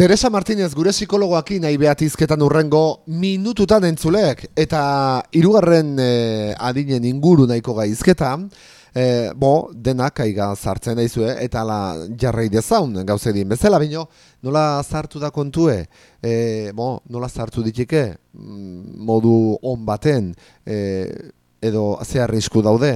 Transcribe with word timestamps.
Teresa 0.00 0.30
Martínez 0.32 0.72
gure 0.72 0.94
psikologoaki 0.94 1.58
nahi 1.60 1.76
behat 1.76 2.00
izketan 2.00 2.40
urrengo 2.40 3.02
minututan 3.20 3.84
entzulek 3.84 4.46
eta 4.56 4.78
hirugarren 5.36 5.90
e, 6.00 6.06
adinen 6.56 7.04
inguru 7.04 7.44
nahiko 7.44 7.74
gaizketa 7.76 8.30
e, 8.96 9.04
bo, 9.36 9.68
denak 9.74 10.22
aiga 10.24 10.46
zartzen 10.56 10.96
daizue 10.96 11.34
eta 11.44 11.66
la 11.68 11.76
jarrai 12.16 12.48
dezaun 12.48 12.96
gauze 13.04 13.34
din 13.36 13.52
bezala 13.52 13.76
bino 13.84 14.06
nola 14.40 14.80
zartu 14.80 15.20
da 15.20 15.28
kontue? 15.28 15.82
E, 16.24 16.72
bo, 16.72 17.02
nola 17.12 17.28
zartu 17.28 17.60
ditike 17.68 18.06
mm, 18.32 19.04
modu 19.04 19.36
on 19.60 19.84
baten 19.84 20.32
e, 20.64 20.78
edo 21.60 21.98
ze 22.08 22.24
arrisku 22.24 22.64
daude 22.64 22.94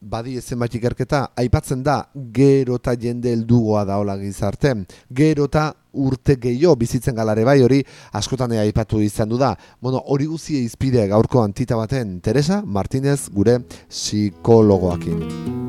badi 0.00 0.40
zenbait 0.40 0.74
ikerketa 0.74 1.28
aipatzen 1.36 1.82
da 1.82 1.98
gero 2.32 2.78
eta 2.78 2.94
jende 2.96 3.32
heldugoa 3.32 3.84
da 3.84 3.98
hola 3.98 4.16
gizarte. 4.18 4.74
Gero 5.10 5.48
eta 5.50 5.72
urte 5.92 6.36
gehiago 6.36 6.76
bizitzen 6.76 7.16
galare 7.16 7.44
bai 7.44 7.60
hori 7.62 7.82
askotan 8.12 8.52
aipatu 8.52 9.00
izan 9.02 9.28
du 9.28 9.38
da. 9.38 9.54
Bueno 9.80 10.02
hori 10.06 10.26
guztia 10.26 10.60
izpide 10.60 11.06
gaurko 11.08 11.42
antita 11.42 11.76
baten 11.76 12.20
Teresa 12.20 12.62
Martinez 12.64 13.28
gure 13.32 13.58
psikologoakin 13.88 15.67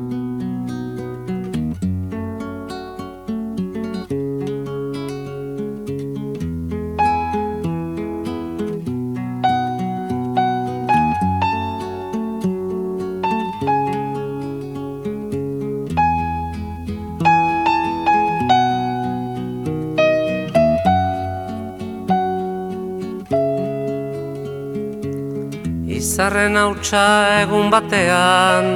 Izarren 26.20 26.52
hautsa 26.60 27.02
egun 27.40 27.70
batean 27.72 28.66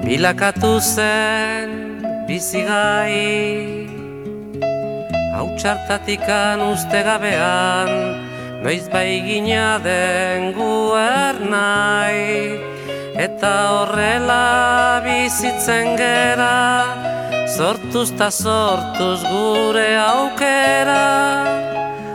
Bilakatu 0.00 0.70
zen 0.80 1.74
bizigai 2.24 3.84
Hautsartatikan 5.36 6.64
uste 6.64 7.04
gabean 7.04 7.92
Noiz 8.64 8.88
bai 8.88 9.20
gina 9.28 9.76
den 9.84 10.56
guer 10.56 11.44
nahi. 11.52 12.56
Eta 13.28 13.54
horrela 13.76 15.04
bizitzen 15.04 15.98
gera 16.00 16.56
Sortuz 17.44 18.08
ta 18.16 18.30
sortuz 18.32 19.20
gure 19.28 19.90
aukera. 20.08 21.08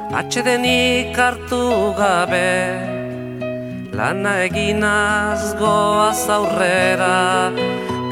Atxedenik 0.10 1.14
hartu 1.14 1.94
gabe 1.94 2.99
Lana 4.00 4.34
eginaz 4.48 5.42
goaz 5.60 6.22
aurrera 6.32 7.52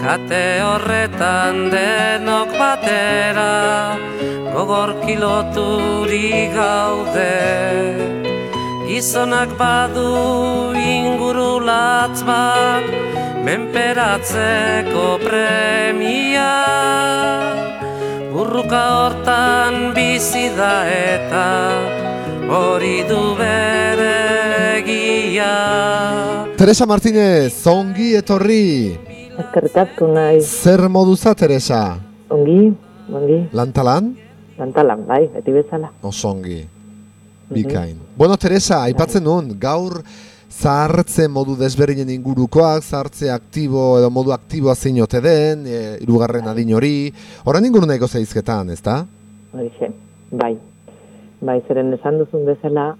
Kate 0.01 0.59
horretan 0.59 1.61
denok 1.71 2.49
batera 2.59 3.53
Gogor 4.51 4.91
kiloturi 5.05 6.31
gaude. 6.51 7.37
Gizonak 8.89 9.53
badu 9.61 10.75
inguru 10.75 11.63
latz 11.69 12.19
bat 12.31 12.91
Menperatzeko 13.47 15.05
premia. 15.23 16.51
Burruka 18.33 18.83
hortan 18.97 19.79
bizi 19.95 20.49
da 20.59 20.75
eta 20.97 22.06
Hori 22.49 23.03
du 23.03 23.35
bere 23.35 24.27
Teresa 26.57 26.85
Martínez, 26.87 27.53
zongi 27.53 28.13
etorri. 28.17 28.95
Ezkertatu 29.37 30.07
nahi. 30.09 30.39
Zer 30.41 30.87
moduza, 30.89 31.35
Teresa? 31.35 31.99
Ongi, 32.33 32.71
ongi. 33.13 33.37
Lantalan? 33.53 34.07
Lantalan, 34.57 35.03
bai, 35.05 35.27
beti 35.35 35.53
bezala. 35.53 35.91
Osongi, 36.01 36.63
bikain. 37.51 37.97
Mhm. 37.97 38.15
Bueno, 38.17 38.37
Teresa, 38.37 38.81
aipatzen 38.87 39.23
nun, 39.23 39.51
gaur 39.59 40.01
zahartze 40.49 41.27
modu 41.27 41.53
desberdinen 41.59 42.09
ingurukoak, 42.15 42.81
zahartze 42.81 43.29
aktibo 43.29 43.99
edo 43.99 44.09
modu 44.09 44.33
aktiboa 44.33 44.73
zeinote 44.75 45.21
den, 45.21 45.67
e, 45.67 45.97
irugarren 46.01 46.45
bai. 46.45 46.51
adin 46.55 46.73
hori. 46.73 47.13
Horan 47.45 47.65
inguru 47.65 47.85
nahiko 47.85 48.07
zeizketan, 48.07 48.71
ez 48.71 48.81
da? 48.81 49.05
Bai, 50.31 50.57
bai, 51.41 51.61
zeren 51.67 51.93
esan 51.93 52.17
duzun 52.21 52.45
bezala, 52.47 52.95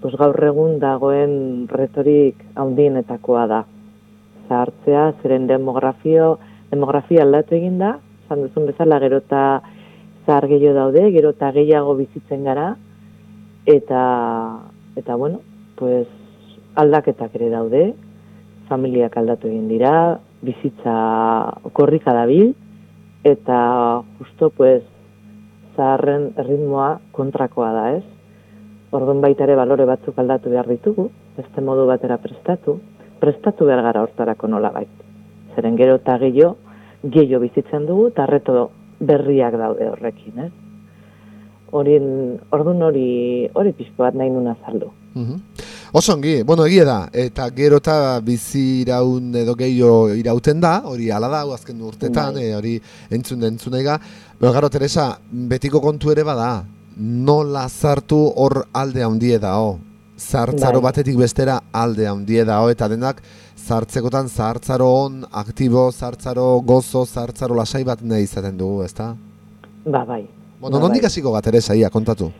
pues 0.00 0.14
gaur 0.16 0.38
egun 0.44 0.78
dagoen 0.80 1.66
retorik 1.68 2.38
handienetakoa 2.54 3.46
da. 3.50 3.64
Zahartzea, 4.48 5.10
zeren 5.22 5.46
demografio, 5.50 6.38
demografia 6.70 7.24
aldatu 7.26 7.56
egin 7.58 7.78
da, 7.82 7.96
zan 8.28 8.46
duzun 8.46 8.70
bezala 8.70 9.00
gero 9.02 9.20
eta 9.24 9.42
zahar 10.26 10.46
gehiago 10.50 10.76
daude, 10.78 11.10
gero 11.14 11.34
eta 11.34 11.50
gehiago 11.56 11.96
bizitzen 11.98 12.44
gara, 12.46 12.74
eta, 13.66 14.02
eta 14.96 15.16
bueno, 15.16 15.40
pues 15.76 16.06
aldaketak 16.80 17.34
ere 17.38 17.50
daude, 17.50 17.84
familiak 18.70 19.16
aldatu 19.18 19.50
egin 19.50 19.68
dira, 19.68 19.94
bizitza 20.42 20.94
korrika 21.76 22.14
dabil, 22.14 22.54
eta 23.24 24.02
justo 24.18 24.50
pues 24.56 24.82
zaharren 25.80 26.30
ritmoa 26.36 26.90
kontrakoa 27.16 27.70
da, 27.76 27.84
ez? 27.96 28.04
Orduan 28.96 29.22
baita 29.24 29.46
ere 29.46 29.56
balore 29.58 29.86
batzuk 29.88 30.18
aldatu 30.18 30.52
behar 30.52 30.68
ditugu, 30.68 31.08
beste 31.36 31.62
modu 31.64 31.86
batera 31.88 32.18
prestatu, 32.20 32.76
prestatu 33.22 33.68
behar 33.68 33.84
gara 33.86 34.02
hortarako 34.04 34.50
nola 34.50 34.72
baita. 34.74 35.06
Zeren 35.54 35.78
gero 35.80 35.96
eta 36.00 36.18
gehiago, 36.22 36.56
gehiago 37.04 37.44
bizitzen 37.46 37.86
dugu, 37.88 38.08
eta 38.12 38.26
arreto 38.26 38.66
berriak 39.00 39.56
daude 39.60 39.88
horrekin, 39.94 40.42
eh? 40.46 40.50
Orien, 41.80 42.06
orduan 42.50 42.82
hori, 42.82 43.06
hori 43.54 43.72
pixko 43.78 44.02
bat 44.02 44.18
nahi 44.18 44.32
nuna 44.34 44.56
zaldu. 44.66 44.90
Mm 45.14 45.38
Osongi, 45.92 46.42
bueno, 46.46 46.64
egia 46.70 46.84
da, 46.86 46.98
eta 47.10 47.48
gero 47.50 47.80
eta 47.80 48.20
bizi 48.22 48.82
iraun 48.84 49.34
edo 49.34 49.56
gehiago 49.58 50.12
irauten 50.14 50.60
da, 50.62 50.76
hori 50.86 51.08
ala 51.10 51.26
da, 51.32 51.40
azken 51.56 51.80
urtetan, 51.82 52.36
bai. 52.36 52.44
e, 52.46 52.54
hori 52.54 52.74
entzun 53.10 53.42
entzunaiga. 53.48 53.96
Pero, 54.38 54.52
garo, 54.54 54.70
Teresa, 54.70 55.16
betiko 55.30 55.80
kontu 55.82 56.12
ere 56.14 56.22
bada, 56.22 56.62
nola 56.96 57.66
zartu 57.68 58.20
hor 58.36 58.68
alde 58.72 59.02
handie 59.02 59.38
dao. 59.42 59.78
Zartzaro 60.20 60.78
bai. 60.78 60.90
batetik 60.92 61.16
bestera 61.18 61.56
alde 61.72 62.06
handie 62.06 62.44
dao 62.44 62.68
eta 62.70 62.86
denak 62.92 63.22
zartzekotan 63.58 64.28
zartzaro 64.28 64.86
on, 65.06 65.24
aktibo, 65.32 65.88
zartzaro 65.90 66.60
gozo, 66.60 67.02
zartzaro 67.06 67.56
lasai 67.56 67.82
bat 67.84 68.02
nahi 68.02 68.28
izaten 68.28 68.56
dugu, 68.56 68.84
ezta? 68.84 69.14
Ba, 69.86 70.04
bai. 70.04 70.22
Bueno, 70.60 70.76
ba, 70.76 70.86
nondik 70.86 71.02
bai. 71.02 71.10
hasiko 71.10 71.32
bat 71.34 71.50
ere 71.50 71.60
ia, 71.74 71.90
kontatu? 71.90 72.30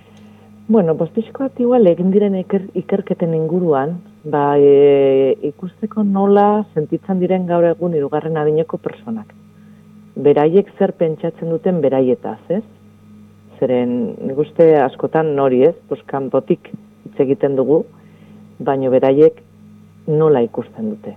Bueno, 0.70 0.97
pues 0.97 1.10
bat 1.36 1.58
igual 1.58 1.88
egin 1.91 2.12
diren 2.14 2.36
iker, 2.38 2.69
ikerketen 2.78 3.32
inguruan, 3.34 3.97
ba, 4.22 4.54
e, 4.56 5.34
ikusteko 5.48 6.04
nola 6.06 6.64
sentitzen 6.75 7.19
diren 7.19 7.48
gaur 7.48 7.64
egun 7.66 7.97
irugarren 7.98 8.36
adineko 8.38 8.78
personak. 8.78 9.32
Beraiek 10.14 10.70
zer 10.78 10.92
pentsatzen 10.92 11.50
duten 11.50 11.81
beraietaz, 11.82 12.38
ez? 12.48 12.62
zeren 13.58 14.14
nik 14.22 14.38
uste 14.38 14.69
askotan 14.78 15.34
nori 15.34 15.64
ez, 15.66 15.75
buskan 15.91 16.31
botik 16.31 16.70
hitz 16.70 17.19
egiten 17.26 17.58
dugu, 17.58 17.82
baino 18.62 18.94
beraiek 18.94 19.42
nola 20.06 20.47
ikusten 20.47 20.94
dute. 20.94 21.16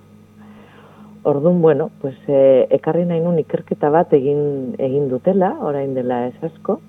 Orduan, 1.29 1.61
bueno, 1.61 1.91
pues, 2.01 2.17
e, 2.25 2.65
ekarri 2.81 3.05
nahi 3.05 3.21
nun 3.21 3.37
ikerketa 3.45 3.93
bat 3.93 4.17
egin, 4.17 4.73
egin 4.81 5.11
dutela, 5.13 5.53
orain 5.61 5.93
dela 5.93 6.23
ez 6.33 6.37
asko, 6.41 6.81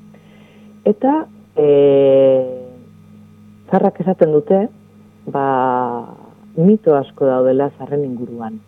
eta 0.88 1.26
e, 1.56 1.68
zarrak 3.70 4.00
esaten 4.00 4.32
dute, 4.32 4.60
ba, 5.26 5.46
mito 6.56 6.94
asko 6.96 7.26
daudela 7.26 7.70
zarren 7.78 8.04
inguruan. 8.04 8.60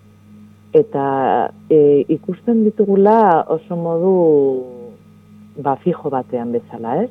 Eta 0.77 1.07
e, 1.71 2.05
ikusten 2.13 2.65
ditugula 2.67 3.47
oso 3.53 3.77
modu 3.79 4.15
ba, 5.63 5.77
fijo 5.83 6.11
batean 6.13 6.53
bezala, 6.53 7.03
ez? 7.05 7.11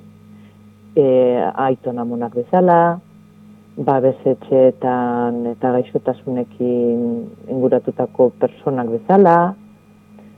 E, 0.96 1.06
aiton 1.68 2.00
amonak 2.00 2.36
bezala, 2.38 2.80
ba, 3.76 4.00
bezetxeetan 4.04 5.44
eta 5.56 5.74
gaixotasunekin 5.76 7.02
inguratutako 7.52 8.32
personak 8.40 8.92
bezala, 8.94 9.38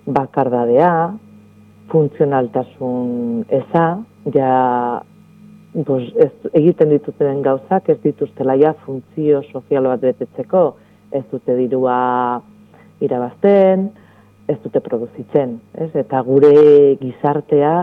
bakardadea, 0.07 0.91
funtzionaltasun 1.91 3.45
eza, 3.49 3.85
ja, 4.33 4.51
bos, 5.85 6.01
ez, 6.17 6.31
egiten 6.57 6.89
dituten 6.89 7.41
gauzak, 7.45 7.89
ez 7.89 7.99
dituztela 8.03 8.55
ja 8.57 8.73
funtzio 8.85 9.43
sozial 9.51 9.89
bat 9.91 10.01
betetzeko, 10.01 10.63
ez 11.13 11.23
dute 11.31 11.55
dirua 11.57 12.41
irabazten, 13.03 13.89
ez 14.47 14.57
dute 14.63 14.81
produzitzen, 14.81 15.57
ez? 15.77 15.91
Eta 15.95 16.21
gure 16.25 16.95
gizartea, 17.01 17.73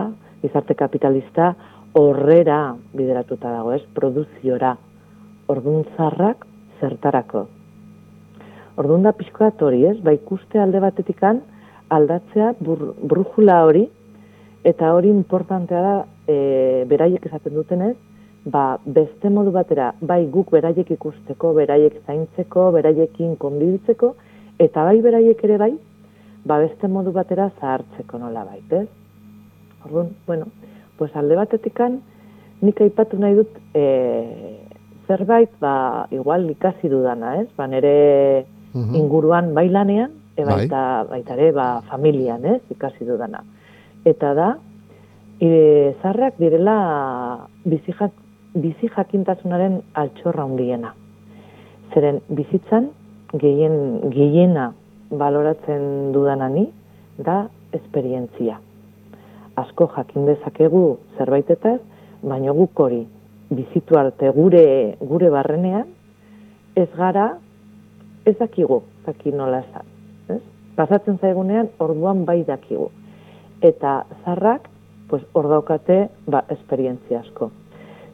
gizarte 0.41 0.75
kapitalista 0.75 1.53
horrera 1.95 2.75
bideratuta 2.93 3.53
dago, 3.53 3.71
ez? 3.75 3.83
Produziora. 3.95 4.75
Orduntzarrak 5.47 6.45
zertarako. 6.81 7.45
Ordun 8.81 9.05
da 9.05 9.13
pixkoat 9.15 9.61
hori, 9.61 9.85
ez? 9.87 9.99
Ba 10.03 10.11
ikuste 10.15 10.59
alde 10.59 10.81
batetikan 10.83 11.39
aldatzea 11.93 12.55
bur, 12.59 12.95
brujula 13.01 13.61
hori 13.63 13.85
eta 14.65 14.91
hori 14.97 15.11
importantea 15.13 15.81
da 15.85 15.95
e, 16.27 16.85
beraiek 16.89 17.25
esaten 17.25 17.53
dutenez, 17.53 17.95
ba 18.45 18.77
beste 18.85 19.29
modu 19.29 19.51
batera, 19.51 19.93
bai 20.01 20.27
guk 20.31 20.51
beraiek 20.51 20.91
ikusteko, 20.91 21.53
beraiek 21.53 22.01
zaintzeko, 22.05 22.71
beraiekin 22.71 23.35
konbibitzeko 23.41 24.15
eta 24.59 24.83
bai 24.85 25.01
beraiek 25.01 25.43
ere 25.43 25.57
bai, 25.57 25.71
ba 26.45 26.59
beste 26.61 26.87
modu 26.87 27.11
batera 27.11 27.49
zahartzeko 27.59 28.19
nola 28.21 28.45
bait, 28.45 28.71
ez? 28.71 28.87
Orduan, 29.85 30.09
bueno, 30.27 30.45
pues 30.97 31.15
alde 31.15 31.35
batetikan 31.35 32.01
nik 32.61 32.79
aipatu 32.81 33.17
nahi 33.19 33.35
dut 33.35 33.49
e, 33.73 33.83
zerbait, 35.07 35.49
ba, 35.61 36.07
igual 36.11 36.49
ikasi 36.49 36.89
dudana, 36.89 37.35
ez? 37.41 37.47
Ba, 37.57 37.67
nere 37.67 38.45
Mhm. 38.73 38.95
inguruan 38.95 39.53
bailanean, 39.53 40.11
e, 40.35 40.43
Bai. 40.43 40.55
baita, 40.67 41.05
baita 41.09 41.33
ere, 41.33 41.51
ba, 41.51 41.81
familian, 41.89 42.45
ez? 42.45 42.61
Ikasi 42.69 43.05
dudana. 43.05 43.43
Eta 44.05 44.33
da, 44.33 44.57
e, 45.39 45.95
zarrak 46.01 46.37
direla 46.39 47.47
bizi, 47.65 47.93
jak, 47.99 48.11
bizi 48.53 48.89
jakintasunaren 48.95 49.81
altxorra 49.93 50.43
handiena. 50.43 50.93
Zeren 51.93 52.21
bizitzan 52.29 52.89
gehien, 53.33 54.11
gehiena 54.11 54.71
baloratzen 55.11 56.13
dudanani 56.13 56.69
da 57.17 57.45
esperientzia. 57.73 58.59
Asko 59.55 59.89
jakin 59.95 60.25
dezakegu 60.27 60.85
zerbaitetaz, 61.17 61.79
baina 62.23 62.51
guk 62.55 62.79
hori 62.79 63.05
bizitu 63.49 63.97
arte 63.97 64.29
gure, 64.33 64.97
gure 64.99 65.29
barrenean, 65.29 65.87
ez 66.75 66.89
gara, 66.97 67.27
ez 68.25 68.35
dakigu, 68.39 68.81
zaki 69.05 69.31
nola 69.31 69.61
esan. 69.63 70.41
Pasatzen 70.75 71.19
zaigunean, 71.21 71.69
orduan 71.79 72.25
bai 72.25 72.41
dakigu. 72.43 72.89
Eta 73.63 74.01
zarrak, 74.25 74.67
pues, 75.09 75.23
hor 75.33 75.49
daukate, 75.49 76.09
ba, 76.27 76.43
esperientzia 76.49 77.21
asko. 77.21 77.51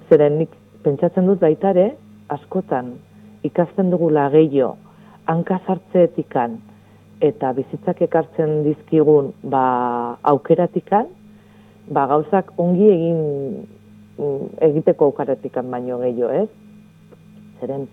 Zeren 0.09 0.37
nik 0.41 0.53
pentsatzen 0.83 1.27
dut 1.29 1.39
baitare, 1.39 1.93
askotan 2.31 2.95
ikasten 3.47 3.89
dugula 3.91 4.27
gehiago, 4.33 4.75
hanka 5.29 5.59
sartzeetikan, 5.65 6.59
eta 7.21 7.51
bizitzak 7.53 8.01
ekartzen 8.07 8.61
dizkigun 8.65 9.31
ba, 9.53 10.17
aukeratikan, 10.33 11.09
ba, 11.93 12.07
gauzak 12.09 12.51
ongi 12.61 12.89
egin 12.89 13.21
mm, 14.17 14.51
egiteko 14.69 15.11
aukeratikan 15.11 15.69
baino 15.71 15.99
gehiago, 16.01 16.31
ez? 16.43 16.49
Zeren, 17.61 17.87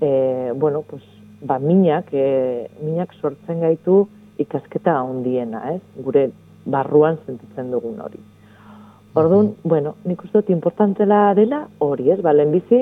e, 0.00 0.52
bueno, 0.60 0.84
pues, 0.88 1.02
ba, 1.42 1.58
minak, 1.58 2.12
e, 2.12 2.68
minak 2.82 3.16
sortzen 3.20 3.64
gaitu 3.64 4.04
ikasketa 4.40 4.98
handiena, 5.00 5.64
ez? 5.74 5.82
Gure 6.04 6.28
barruan 6.64 7.20
sentitzen 7.26 7.72
dugun 7.72 8.00
hori. 8.04 8.20
Orduan, 9.14 9.54
bueno, 9.62 9.94
nik 10.04 10.24
uste 10.26 10.40
dut 10.40 10.50
importantela 10.50 11.34
dela 11.38 11.60
hori, 11.78 12.10
ez? 12.10 12.18
Ba, 12.22 12.32
lehenbizi, 12.34 12.80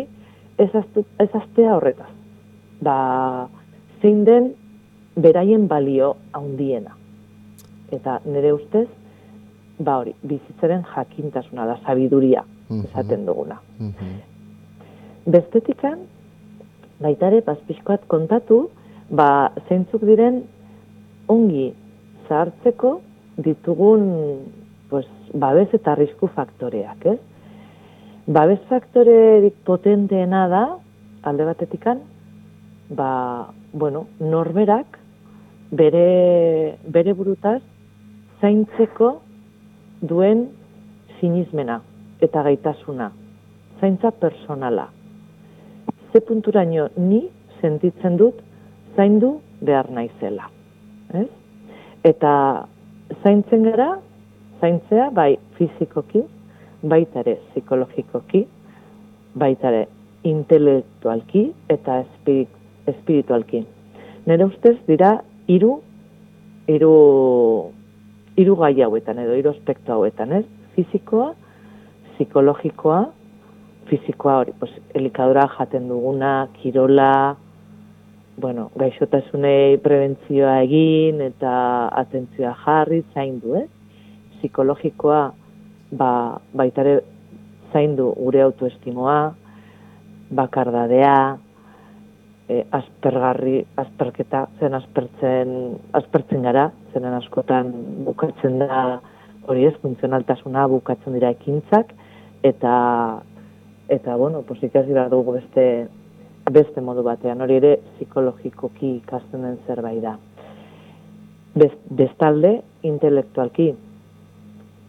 ez, 0.56 0.70
aztu, 0.74 1.04
ez 1.20 1.28
astea 1.36 1.74
horretaz. 1.76 2.08
Ba, 2.80 2.96
zein 4.00 4.24
den 4.24 4.52
beraien 5.20 5.66
balio 5.68 6.14
handiena. 6.32 6.96
Eta 7.92 8.16
nire 8.24 8.54
ustez, 8.56 8.86
ba 9.78 9.98
hori, 10.00 10.14
bizitzaren 10.24 10.86
jakintasuna 10.94 11.66
da, 11.68 11.76
sabiduria, 11.84 12.46
esaten 12.78 13.26
duguna. 13.28 13.58
Bestetikan, 15.28 16.06
baita 17.02 17.28
ere, 17.28 17.42
bazpizkoat 17.44 18.08
kontatu, 18.08 18.64
ba, 19.12 19.52
zeintzuk 19.68 20.08
diren 20.08 20.40
ongi 21.28 21.68
zahartzeko 22.28 22.96
ditugun 23.44 24.08
pues, 24.92 25.06
babes 25.32 25.72
eta 25.72 25.94
arrisku 25.96 26.28
faktoreak, 26.36 27.06
ez? 27.14 27.18
Babes 28.28 28.60
faktorerik 28.68 29.56
potenteena 29.64 30.44
da, 30.52 30.64
alde 31.24 31.46
batetikan, 31.48 32.02
ba, 32.92 33.48
bueno, 33.72 34.04
norberak 34.20 34.98
bere, 35.72 36.76
bere 36.84 37.16
burutaz 37.16 37.62
zaintzeko 38.44 39.14
duen 40.04 40.44
sinismena 41.20 41.80
eta 42.20 42.44
gaitasuna, 42.44 43.08
zaintza 43.80 44.12
personala. 44.12 44.90
Ze 46.12 46.20
punturaino 46.20 46.90
ni 47.00 47.24
sentitzen 47.62 48.20
dut 48.20 48.44
zaindu 48.96 49.38
behar 49.64 49.88
naizela. 49.88 50.50
Ez? 51.16 51.28
Eta 52.04 52.32
zaintzen 53.22 53.64
gara, 53.70 53.94
zaintzea 54.62 55.10
bai 55.10 55.36
fizikoki, 55.58 56.22
baita 56.82 57.22
ere 57.24 57.36
psikologikoki, 57.50 58.44
baita 59.34 59.70
ere 59.72 59.86
intelektualki 60.28 61.48
eta 61.72 61.98
espirit, 62.04 62.50
espiritualki. 62.86 63.64
Nire 64.26 64.46
ustez 64.46 64.76
dira 64.86 65.16
hiru 65.50 65.80
hiru 66.70 66.92
hiru 68.38 68.56
gai 68.62 68.74
hauetan 68.86 69.18
edo 69.24 69.34
hiru 69.38 69.50
aspektu 69.50 69.92
hauetan, 69.96 70.32
ez? 70.38 70.44
Fisikoa, 70.76 71.32
psikologikoa, 72.14 73.02
fisikoa 73.90 74.38
hori, 74.40 74.54
pues, 74.60 74.70
elikadura 74.94 75.48
jaten 75.58 75.88
duguna, 75.90 76.48
kirola, 76.60 77.36
bueno, 78.40 78.70
gaixotasunei 78.78 79.76
prebentzioa 79.82 80.60
egin 80.64 81.20
eta 81.20 81.52
atentzioa 82.04 82.54
jarri, 82.64 83.02
zaindu, 83.12 83.58
ez? 83.60 83.68
Psikologikoa, 84.42 85.22
ba, 85.94 86.10
baitare 86.58 86.98
zaindu 87.72 88.10
gure 88.18 88.42
autoestimoa, 88.42 89.16
bakardadea, 90.34 91.38
e, 92.48 92.64
aspergarri, 92.74 93.62
asperketa, 93.80 94.46
zen 94.58 94.74
aspertzen, 94.76 95.54
aspertzen 95.98 96.42
gara, 96.46 96.68
zenen 96.92 97.14
askotan 97.16 97.72
bukatzen 98.06 98.58
da, 98.64 98.82
hori 99.48 99.66
ez, 99.68 99.74
funtzionaltasuna 99.82 100.66
bukatzen 100.70 101.16
dira 101.16 101.32
ekintzak, 101.36 101.94
eta, 102.46 102.74
eta 103.88 104.16
bueno, 104.16 104.42
pues 104.48 104.62
ikasi 104.62 104.92
behar 104.92 105.10
dugu 105.12 105.38
beste, 105.38 105.66
beste 106.50 106.82
modu 106.82 107.04
batean, 107.06 107.40
hori 107.44 107.60
ere 107.62 107.76
psikologikoki 107.94 108.96
ikasten 108.98 109.46
den 109.46 109.58
zerbait 109.66 110.02
da. 110.02 110.18
Bestalde, 111.54 112.62
intelektualki, 112.88 113.72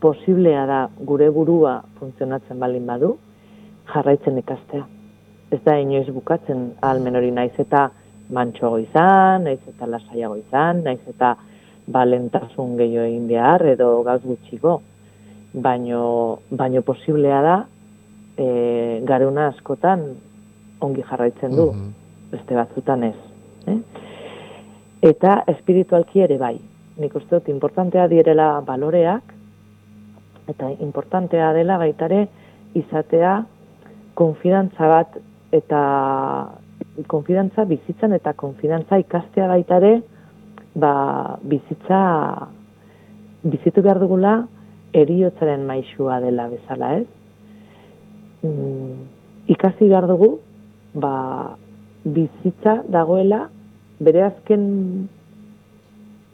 posiblea 0.04 0.66
da 0.68 0.80
gure 1.08 1.30
burua 1.32 1.78
funtzionatzen 2.00 2.60
balin 2.60 2.86
badu, 2.90 3.14
jarraitzen 3.94 4.38
ikastea. 4.42 4.84
Ez 5.54 5.62
da 5.64 5.78
inoiz 5.80 6.10
bukatzen 6.12 6.74
almen 6.82 7.16
hori 7.16 7.32
naiz 7.32 7.54
eta 7.62 7.86
mantxoago 8.34 8.80
izan, 8.84 9.46
naiz 9.48 9.62
eta 9.70 9.88
lasaiago 9.88 10.36
izan, 10.42 10.82
naiz 10.84 11.00
eta 11.08 11.36
balentasun 11.94 12.76
gehiago 12.80 13.06
egin 13.08 13.28
behar 13.28 13.66
edo 13.74 13.90
gauz 14.04 14.22
gutxiko. 14.26 14.82
Baino, 15.54 16.40
baino 16.50 16.82
posiblea 16.82 17.42
da 17.46 17.58
e, 18.38 18.48
garuna 19.06 19.48
askotan 19.52 20.08
ongi 20.82 21.04
jarraitzen 21.10 21.56
du, 21.56 21.68
Mhm. 21.72 21.92
beste 22.32 22.56
batzutan 22.56 23.04
ez. 23.04 23.16
Eh? 23.68 23.78
Eta 25.02 25.44
espiritualki 25.48 26.24
ere 26.26 26.38
bai. 26.38 26.56
Nik 26.98 27.16
uste 27.16 27.36
dut 27.36 27.50
importantea 27.50 28.08
direla 28.08 28.62
baloreak, 28.66 29.33
eta 30.48 30.72
importantea 30.84 31.54
dela 31.54 31.78
baitare 31.78 32.28
izatea 32.76 33.44
konfidantza 34.14 34.88
bat 34.88 35.18
eta 35.52 35.82
konfidantza 37.08 37.66
bizitzan 37.70 38.14
eta 38.14 38.34
konfidantza 38.34 39.00
ikastea 39.02 39.48
baitare 39.48 40.02
ba, 40.76 41.38
bizitza 41.44 42.02
bizitu 43.44 43.82
behar 43.82 44.00
dugula 44.02 44.34
eriotzaren 44.94 45.66
maixua 45.66 46.20
dela 46.22 46.48
bezala, 46.52 46.94
ez? 47.02 47.08
Mm, 48.46 49.08
ikasi 49.54 49.90
behar 49.90 50.08
dugu 50.08 50.38
ba, 50.94 51.56
bizitza 52.04 52.82
dagoela 52.90 53.48
bere 54.04 54.24
azken 54.28 54.64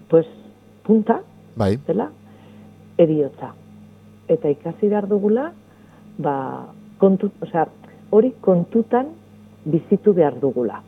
pues, 0.10 0.28
punta 0.84 1.22
Bai. 1.56 1.78
dela 1.88 2.10
eriotza. 2.98 3.54
Eta 4.30 4.50
ikasi 4.54 4.90
behar 4.90 5.08
dugula, 5.10 5.50
ba, 6.22 6.36
kontu, 7.02 7.32
osea, 7.42 7.66
hori 8.14 8.32
kontutan 8.46 9.10
bizitu 9.66 10.14
behar 10.14 10.38
dugula. 10.40 10.84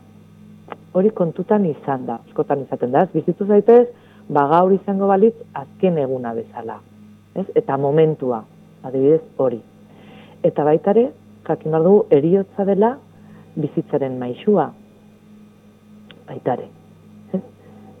Hori 0.92 1.10
kontutan 1.16 1.66
izan 1.66 2.06
da, 2.06 2.20
askotan 2.28 2.62
izaten 2.66 2.92
da, 2.92 3.04
ez 3.06 3.12
bizitu 3.14 3.46
zaitez, 3.48 3.86
ba 4.28 4.46
gaur 4.50 4.72
izango 4.74 5.08
balitz 5.10 5.34
azken 5.58 5.98
eguna 5.98 6.34
bezala. 6.36 6.78
Ez? 7.34 7.46
Eta 7.56 7.76
momentua, 7.80 8.42
adibidez 8.84 9.22
hori. 9.40 9.60
Eta 10.44 10.64
baitare, 10.68 11.08
jakin 11.48 11.74
behar 11.74 11.86
dugu, 11.86 12.04
eriotza 12.10 12.66
dela 12.68 12.92
bizitzaren 13.56 14.18
maixua. 14.20 14.68
Baitare. 16.28 16.68
Ez? 17.32 17.42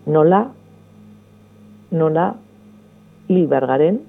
Nola, 0.06 0.44
nola, 1.90 2.30
hil 3.28 3.46
bergaren, 3.48 4.00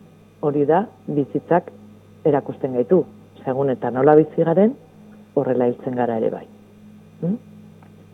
hori 0.43 0.65
da, 0.67 0.83
bizitzak 1.07 1.71
erakusten 2.27 2.75
gaitu. 2.77 3.03
Segun 3.43 3.71
eta 3.73 3.91
nola 3.91 4.15
bizi 4.19 4.43
garen, 4.43 4.75
horrela 5.35 5.67
hiltzen 5.69 5.95
gara 5.95 6.17
ere 6.19 6.29
bai. 6.31 6.45
Hm? 7.21 7.35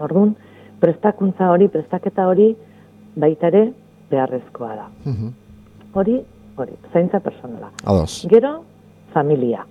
Orduan, 0.05 0.35
prestakuntza 0.79 1.49
hori, 1.51 1.67
prestaketa 1.73 2.27
hori, 2.29 2.53
baitare 3.19 3.65
beharrezkoa 4.09 4.75
da. 4.75 4.87
Mhm. 5.05 5.33
Hori, 5.93 6.19
hori, 6.55 6.77
zaintza 6.93 7.19
personala. 7.19 7.71
Ados. 7.83 8.25
Gero, 8.29 8.63
familia. 9.13 9.65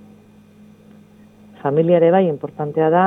Familia 1.63 1.97
ere 1.97 2.11
bai, 2.11 2.27
importantea 2.29 2.91
da, 2.91 3.07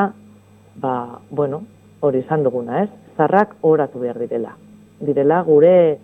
ba, 0.75 1.19
bueno, 1.29 1.63
hori 1.99 2.19
izan 2.19 2.43
duguna, 2.43 2.83
ez? 2.83 2.89
Zarrak 3.17 3.55
oratu 3.61 3.99
behar 3.99 4.19
direla. 4.19 4.55
Direla 4.99 5.41
gure 5.43 5.99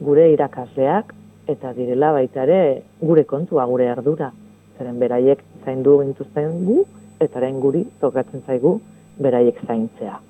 gure 0.00 0.30
irakasleak 0.32 1.14
eta 1.48 1.72
direla 1.74 2.12
baita 2.12 2.42
ere 2.44 2.82
gure 3.00 3.24
kontua, 3.24 3.64
gure 3.66 3.88
ardura. 3.88 4.30
Zeren 4.78 4.98
beraiek 4.98 5.42
zaindu 5.64 6.00
gintuzten 6.02 6.64
gu 6.66 6.84
eta 7.20 7.38
orain 7.40 7.60
guri 7.60 7.84
tokatzen 8.00 8.42
zaigu 8.46 8.78
beraiek 9.20 9.60
zaintzea. 9.66 10.20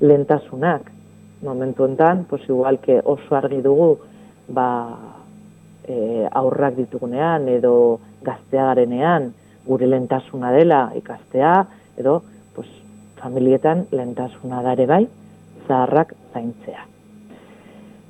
Lentasunak, 0.00 0.90
momentu 1.42 1.84
enten, 1.86 2.24
pues 2.24 2.42
igual 2.48 2.78
que 2.78 3.00
oso 3.04 3.34
argi 3.34 3.60
dugu, 3.62 3.98
ba, 4.48 4.68
e, 5.84 6.28
aurrak 6.30 6.76
ditugunean 6.76 7.48
edo 7.48 8.00
gaztea 8.22 8.70
garenean 8.70 9.32
gure 9.66 9.86
lentasuna 9.86 10.52
dela 10.52 10.92
ikastea 10.98 11.66
edo 11.98 12.22
pues, 12.54 12.68
familietan 13.20 13.86
lentasuna 13.90 14.62
da 14.62 14.78
ere 14.78 14.86
bai 14.86 15.04
zaharrak 15.66 16.14
zaintzea. 16.32 16.91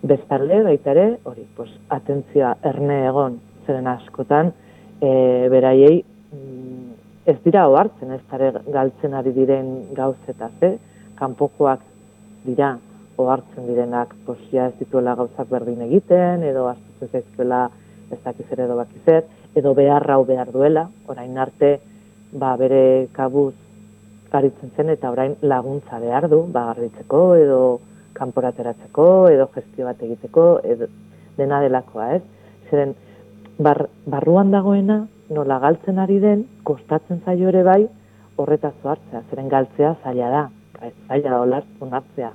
Bestalde 0.03 0.63
baita 0.67 0.91
ere, 0.91 1.07
hori, 1.31 1.45
pues, 1.57 1.71
atentzioa 1.95 2.57
erne 2.67 3.05
egon 3.07 3.37
zeren 3.67 3.87
askotan 3.87 4.51
e, 4.99 5.11
beraiei 5.53 6.01
mm, 6.03 6.89
ez 7.31 7.37
dira 7.45 7.69
ohartzen 7.71 8.11
ez 8.17 8.23
dara 8.31 8.51
galtzen 8.67 9.15
ari 9.15 9.31
diren 9.37 9.69
gauzetaz, 9.95 10.55
eh? 10.67 10.73
kanpokoak 11.21 11.85
dira 12.43 12.73
ohartzen 13.23 13.69
direnak 13.69 14.17
pues, 14.27 14.41
ja 14.51 14.67
ez 14.73 14.75
dituela 14.81 15.15
gauzak 15.15 15.47
berdin 15.53 15.85
egiten, 15.87 16.43
edo 16.51 16.67
astutzen 16.73 17.13
zaizkuela 17.13 17.63
ez 18.11 18.19
dakiz 18.25 18.49
ere 18.51 18.67
edo 18.67 18.81
bakizer, 18.81 19.23
edo 19.55 19.75
behar 19.79 20.09
hau 20.11 20.25
behar 20.27 20.51
duela, 20.51 20.89
orain 21.07 21.39
arte 21.39 21.77
ba, 22.33 22.57
bere 22.57 23.09
kabuz 23.15 23.55
garitzen 24.33 24.75
zen 24.77 24.91
eta 24.97 25.13
orain 25.13 25.37
laguntza 25.43 26.01
behar 26.03 26.29
du, 26.33 26.43
ba, 26.51 26.67
garbitzeko 26.73 27.25
edo 27.39 27.63
kanporateratzeko 28.17 29.07
edo 29.33 29.49
gestio 29.55 29.87
bat 29.89 30.03
egiteko 30.03 30.61
edo 30.65 30.89
dena 31.39 31.61
delakoa, 31.65 32.13
ez? 32.17 32.23
Zeren 32.71 32.95
bar, 33.59 33.87
barruan 34.07 34.51
dagoena 34.53 35.07
nola 35.33 35.59
galtzen 35.63 35.99
ari 35.99 36.19
den, 36.21 36.47
kostatzen 36.69 37.23
zaio 37.25 37.49
ere 37.49 37.63
bai 37.67 37.81
horretaz 38.41 38.75
hartzea, 38.85 39.23
zeren 39.31 39.49
galtzea 39.53 39.95
zaila 40.03 40.29
da, 40.33 40.43
zaila 41.09 41.31
da 41.31 41.41
olar, 41.41 41.69
onartzea. 41.81 42.33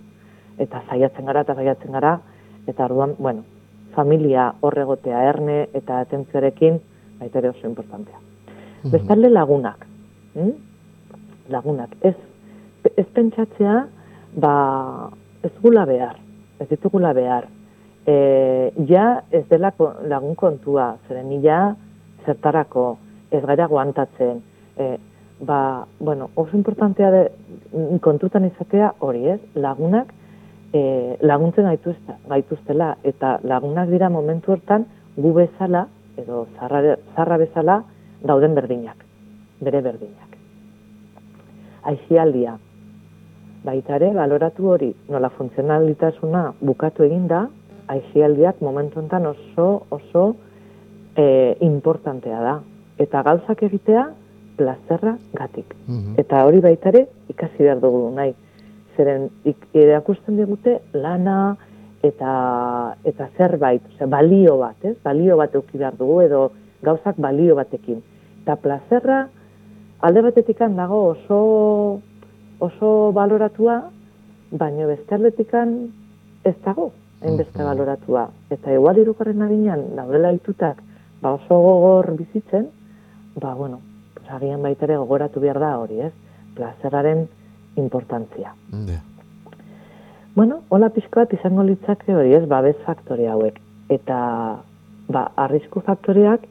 Eta 0.57 0.81
zaiatzen 0.89 1.25
gara 1.29 1.43
eta 1.45 1.55
zaiatzen 1.55 1.93
gara, 1.93 2.17
eta 2.67 2.85
orduan, 2.85 3.15
bueno, 3.19 3.43
familia 3.95 4.51
horregotea 4.61 5.23
erne 5.31 5.57
eta 5.77 6.01
atentzioarekin, 6.05 6.79
baita 7.19 7.41
ere 7.41 7.51
oso 7.53 7.67
importantea. 7.67 8.19
Bestalde 8.93 9.29
lagunak. 9.29 9.85
hm? 10.35 10.51
Lagunak. 11.49 11.95
Ez, 12.05 12.15
ez 12.95 13.05
pentsatzea, 13.13 13.87
ba, 14.35 14.53
ez 15.47 15.53
gula 15.61 15.85
behar. 15.85 16.19
Ez 16.59 16.67
ditugula 16.69 17.13
behar. 17.13 17.47
E, 18.07 18.71
ja 18.87 19.23
ez 19.31 19.43
dela 19.49 19.73
lagun 20.07 20.35
kontua, 20.35 20.95
zeren 21.07 21.33
ja 21.43 21.75
zertarako 22.25 22.97
ez 23.31 23.43
gara 23.45 23.67
guantatzen. 23.67 24.41
E, 24.77 24.97
ba, 25.39 25.85
bueno, 25.99 26.29
oso 26.35 26.57
importantea 26.57 27.11
de, 27.11 27.23
kontutan 28.01 28.47
izatea 28.47 28.93
hori 28.99 29.27
ez, 29.35 29.41
lagunak 29.55 30.13
e, 30.73 31.17
laguntzen 31.21 31.67
gaituzte, 31.69 32.17
gaituztela 32.29 32.95
eta 33.03 33.37
lagunak 33.43 33.89
dira 33.91 34.09
momentu 34.09 34.55
hortan 34.55 34.87
gu 35.17 35.33
bezala 35.33 35.87
edo 36.17 36.45
zarra, 36.57 36.95
zarra 37.15 37.37
bezala 37.37 37.81
dauden 38.25 38.55
berdinak, 38.57 39.03
bere 39.61 39.81
berdinak. 39.85 40.37
Aixialdia, 41.87 42.57
baita 43.63 43.95
ere, 43.97 44.11
baloratu 44.13 44.69
hori, 44.73 44.91
nola 45.09 45.29
funtzionalitasuna 45.29 46.43
bukatu 46.61 47.03
eginda, 47.07 47.47
aixialdiak 47.87 48.61
momentu 48.61 48.99
honetan 48.99 49.25
oso, 49.31 49.67
oso 49.89 50.35
e, 51.15 51.57
importantea 51.65 52.41
da. 52.43 52.55
Eta 52.99 53.23
gauzak 53.23 53.63
egitea, 53.63 54.07
plazerra 54.57 55.17
gatik. 55.37 55.75
Mhm. 55.87 56.17
Eta 56.17 56.43
hori 56.45 56.61
baita 56.61 56.89
ere, 56.89 57.07
ikasi 57.29 57.63
behar 57.63 57.79
dugu 57.79 58.09
nahi. 58.15 58.33
Zeren, 58.97 59.29
ik, 59.45 59.67
erakusten 59.77 60.37
digute 60.37 60.79
lana 60.93 61.55
eta, 62.03 62.95
eta 63.05 63.29
zerbait, 63.37 63.83
osea, 63.93 64.07
balio 64.09 64.57
bat, 64.57 64.77
ez? 64.83 64.95
Balio 65.03 65.37
bat 65.37 65.53
euki 65.55 65.77
behar 65.77 65.97
dugu, 65.97 66.21
edo 66.25 66.51
gauzak 66.85 67.17
balio 67.21 67.55
batekin. 67.57 68.01
Eta 68.41 68.55
plazerra, 68.61 69.27
alde 70.01 70.21
batetikan 70.21 70.75
dago 70.77 71.03
oso, 71.13 71.39
oso 72.59 73.11
baloratua, 73.13 73.89
baino 74.51 74.87
beste 74.87 75.15
aldetikan 75.15 75.89
ez 76.43 76.55
dago, 76.65 76.91
hainbeste 77.21 77.59
Mhm. 77.59 77.65
baloratua. 77.67 78.29
Eta 78.49 78.73
igual 78.73 78.97
irugarren 78.97 79.41
adinean, 79.41 79.95
daudela 79.95 80.31
hitutak, 80.33 80.81
ba 81.21 81.33
oso 81.33 81.59
gogor 81.59 82.15
bizitzen, 82.17 82.69
ba, 83.35 83.53
bueno, 83.53 83.79
pues 84.13 84.29
agian 84.31 84.61
baita 84.61 84.85
ere 84.85 84.97
gogoratu 84.97 85.39
behar 85.39 85.59
da 85.59 85.77
hori, 85.79 85.99
ez? 86.01 86.13
Plazeraren 86.55 87.27
importantzia. 87.75 88.53
Ja. 88.87 89.01
Bueno, 90.35 90.61
hola 90.69 90.89
pixko 90.89 91.19
bat 91.19 91.33
izango 91.33 91.63
litzake 91.63 92.15
hori, 92.15 92.33
ez, 92.33 92.47
babes 92.47 92.77
faktore 92.85 93.27
hauek. 93.27 93.59
Eta, 93.89 94.57
ba, 95.09 95.31
arrisku 95.35 95.81
faktoreak, 95.81 96.41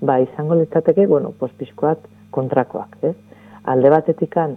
ba, 0.00 0.20
izango 0.20 0.54
litzateke, 0.54 1.06
bueno, 1.06 1.32
pues 1.38 1.52
pixko 1.52 1.86
bat 1.86 1.98
kontrakoak, 2.30 2.96
ez? 3.02 3.16
Alde 3.64 3.90
batetikan, 3.90 4.56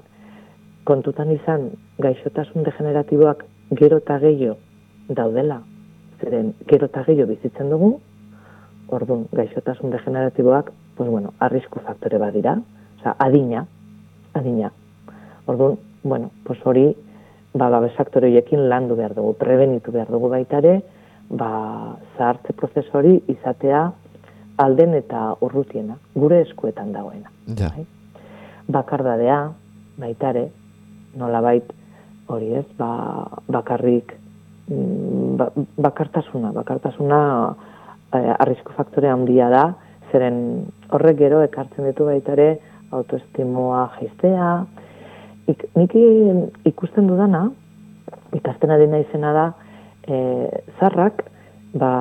kontutan 0.88 1.32
izan, 1.36 1.72
gaixotasun 2.00 2.64
degeneratiboak 2.64 3.44
gero 3.76 4.00
eta 4.00 4.20
gehiago 4.24 4.56
daudela, 5.12 5.62
zeren 6.22 6.54
gero 6.70 6.88
eta 6.88 7.04
gehiago 7.08 7.34
bizitzen 7.34 7.72
dugu, 7.74 7.98
orduan, 8.88 9.26
gaixotasun 9.36 9.92
degeneratiboak, 9.92 10.72
pues 10.96 11.10
bueno, 11.10 11.34
arrisku 11.44 11.82
faktore 11.84 12.20
bat 12.22 12.34
dira, 12.34 12.56
osea, 13.00 13.16
adina, 13.20 13.66
adina. 14.34 14.72
Orduan, 15.46 15.76
bueno, 16.04 16.32
pues 16.46 16.60
hori, 16.66 16.86
ba, 17.54 17.70
babes 17.70 17.94
faktore 17.98 18.30
horiekin 18.32 18.70
landu 18.70 18.96
behar 18.96 19.16
dugu, 19.16 19.34
prebenitu 19.40 19.92
behar 19.92 20.12
dugu 20.12 20.30
baita 20.32 20.62
ere, 20.64 20.78
ba, 21.30 21.50
zahartze 22.18 22.56
prozesu 22.56 22.98
hori 22.98 23.18
izatea 23.28 23.90
alden 24.64 24.96
eta 24.98 25.34
urrutiena, 25.44 26.00
gure 26.16 26.40
eskuetan 26.46 26.96
dagoena. 26.96 27.34
Ja. 27.60 27.74
Bai? 27.76 27.86
Bakardadea, 28.72 29.42
baita 30.00 30.32
ere, 30.32 30.48
nolabait 31.18 31.74
hori 32.28 32.54
ez, 32.60 32.66
ba, 32.78 33.28
bakarrik 33.50 34.14
mm, 34.70 35.36
ba, 35.40 35.50
bakartasuna, 35.90 36.54
bakartasuna 36.56 37.20
eh, 38.14 38.34
arrisku 38.40 38.76
faktore 38.78 39.10
handia 39.12 39.50
da, 39.54 39.66
zeren 40.12 40.68
horrek 40.92 41.18
gero 41.20 41.42
ekartzen 41.44 41.90
ditu 41.90 42.08
baita 42.08 42.36
ere 42.38 42.52
autoestimoa 42.96 43.88
jaistea, 44.00 44.52
Ik, 45.48 45.64
nik 45.80 45.94
ikusten 46.68 47.08
dudana, 47.08 47.46
ikasten 48.36 48.72
ari 48.76 48.90
naizena 48.92 49.30
da, 49.32 49.46
e, 50.04 50.18
zarrak, 50.76 51.22
ba, 51.80 51.92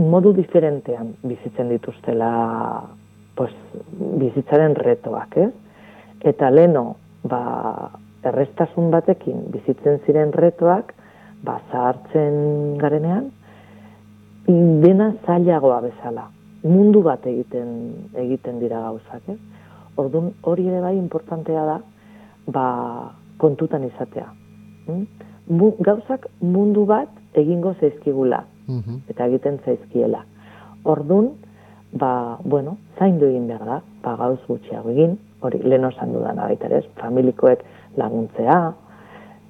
modu 0.00 0.32
diferentean 0.36 1.12
bizitzen 1.28 1.68
dituztela 1.74 2.30
pues, 3.36 3.52
bizitzaren 4.22 4.76
retoak, 4.80 5.36
ez? 5.44 5.50
Eta 6.24 6.48
leno, 6.50 6.86
ba, 7.28 7.90
errestasun 8.26 8.90
batekin 8.90 9.50
bizitzen 9.52 10.00
ziren 10.06 10.32
retoak, 10.32 10.92
ba, 11.44 11.60
zahartzen 11.70 12.76
garenean, 12.80 13.30
dena 14.46 15.12
zailagoa 15.26 15.80
bezala. 15.84 16.28
Mundu 16.66 17.02
bat 17.02 17.26
egiten 17.26 18.08
egiten 18.18 18.58
dira 18.62 18.80
gauzak, 18.88 19.28
ez? 19.30 19.38
Orduan 19.96 20.32
hori 20.42 20.66
ere 20.68 20.80
bai 20.82 20.96
importantea 20.98 21.64
da, 21.66 21.76
ba, 22.52 22.66
kontutan 23.38 23.84
izatea. 23.86 24.26
Mm? 24.88 25.04
Gauzak 25.86 26.26
mundu 26.40 26.84
bat 26.86 27.08
egingo 27.34 27.74
zaizkigula 27.80 28.44
Mhm. 28.66 28.96
eta 29.08 29.26
egiten 29.26 29.58
zaizkiela. 29.64 30.24
Ordun, 30.84 31.30
ba, 31.92 32.38
bueno, 32.44 32.76
zaindu 32.98 33.26
egin 33.26 33.46
behar 33.46 33.64
da, 33.64 33.80
ba, 34.02 34.16
gauz 34.16 34.40
gutxiago 34.48 34.90
egin, 34.90 35.18
hori, 35.40 35.60
lehen 35.62 35.84
osan 35.84 36.12
dudan 36.14 36.40
baita 36.40 36.68
ere, 36.70 36.82
familikoek 37.00 37.62
laguntzea, 37.96 38.58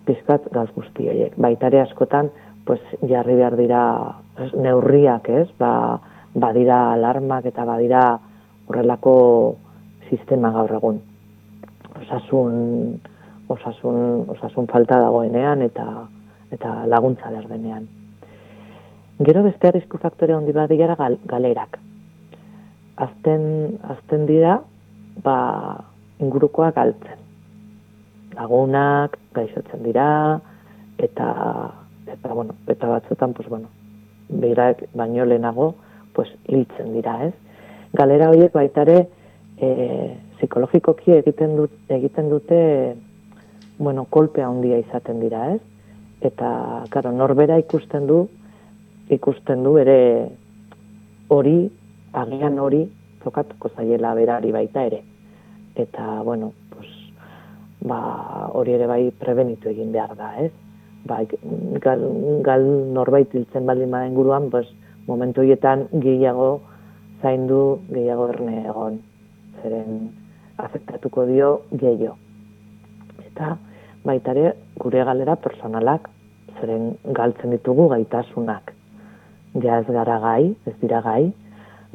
pizkat 0.07 0.47
gauz 0.55 0.69
guzti 0.75 1.09
horiek. 1.11 1.35
Baita 1.37 1.71
ere 1.71 1.83
askotan, 1.83 2.31
pues, 2.67 2.81
jarri 3.09 3.37
behar 3.39 3.57
dira 3.59 3.83
ez, 4.39 4.53
neurriak, 4.55 5.29
ez, 5.29 5.49
ba, 5.59 5.99
badira 6.35 6.93
alarmak 6.93 7.47
eta 7.49 7.65
badira 7.65 8.03
horrelako 8.69 9.17
sistema 10.11 10.53
gaur 10.55 10.77
egun. 10.79 11.01
Osasun, 12.03 12.57
osasun, 13.49 14.27
osasun 14.37 14.69
falta 14.71 15.01
dagoenean 15.01 15.63
eta 15.65 15.87
eta 16.53 16.85
laguntza 16.87 17.31
behar 17.31 17.49
denean. 17.51 17.89
Gero 19.27 19.43
beste 19.47 19.69
arrisku 19.69 19.99
faktore 19.99 20.35
handi 20.37 20.53
bat 20.53 20.71
dira 20.71 20.95
gal, 20.95 21.17
galerak. 21.27 21.79
Azten, 22.97 23.79
azten 23.83 24.27
dira, 24.29 24.61
ba, 25.25 25.85
ingurukoa 26.21 26.73
galtzen. 26.77 27.23
Lagunak, 28.37 29.17
gaixotzen 29.35 29.83
dira, 29.85 30.41
eta, 30.99 31.29
eta, 32.07 32.33
bueno, 32.33 32.55
eta 32.69 32.89
batzutan, 32.89 33.33
pues, 33.33 33.49
bueno, 33.49 33.69
beirak 34.29 34.85
baino 34.95 35.25
lehenago, 35.25 35.75
pues, 36.13 36.29
hiltzen 36.49 36.93
dira, 36.93 37.27
ez? 37.27 37.35
Galera 37.93 38.29
horiek 38.31 38.53
baitare, 38.53 39.07
e, 39.57 40.17
psikologikoki 40.37 41.17
egiten, 41.17 41.57
dut, 41.57 41.73
egiten 41.89 42.29
dute, 42.29 42.61
bueno, 43.79 44.05
kolpea 44.11 44.49
handia 44.49 44.79
izaten 44.79 45.21
dira, 45.21 45.53
ez? 45.55 45.61
Eta, 46.25 46.85
karo, 46.91 47.13
norbera 47.13 47.59
ikusten 47.61 48.07
du, 48.09 48.27
ikusten 49.13 49.65
du 49.65 49.77
ere 49.79 49.99
hori, 51.29 51.59
agian 52.13 52.59
hori, 52.59 52.87
tokatuko 53.25 53.71
zaiela 53.77 54.15
berari 54.15 54.53
baita 54.53 54.85
ere. 54.89 55.03
Eta, 55.77 56.23
bueno, 56.23 56.53
pues, 56.71 56.89
ba, 57.83 58.49
hori 58.53 58.77
ere 58.77 58.87
bai 58.87 59.03
prebenitu 59.11 59.69
egin 59.73 59.93
behar 59.93 60.17
da, 60.17 60.33
ez? 60.41 60.53
Ba, 61.07 61.21
gal, 61.85 62.05
gal 62.43 62.67
norbait 62.97 63.35
hiltzen 63.35 63.67
baldin 63.67 63.91
bada 63.91 64.09
inguruan, 64.09 64.51
pues, 64.51 64.67
momentu 65.07 65.43
horietan 65.43 65.87
gehiago 65.93 66.61
zaindu, 67.23 67.81
gehiago 67.91 68.29
erne 68.33 68.63
egon. 68.67 69.01
Zeren 69.63 70.11
afektatuko 70.59 71.27
dio 71.29 71.51
gehiago. 71.73 72.17
Eta 73.27 73.57
baitare 74.07 74.55
gure 74.81 75.05
galera 75.05 75.37
personalak, 75.37 76.09
zeren 76.61 76.97
galtzen 77.13 77.53
ditugu 77.53 77.89
gaitasunak 77.93 78.73
ja 79.63 79.81
ez 79.81 79.87
gara 79.89 80.19
gai, 80.21 80.55
ez 80.67 80.75
dira 80.81 81.01
gai, 81.05 81.33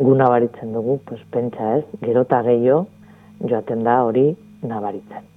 guna 0.01 0.29
baritzen 0.29 0.73
dugu, 0.73 0.99
pues, 1.05 1.21
pentsa 1.31 1.77
ez, 1.77 1.85
gerota 2.01 2.41
gehiago 2.43 2.87
joaten 3.41 3.83
da 3.83 4.01
hori 4.05 4.31
nabaritzen. 4.61 5.27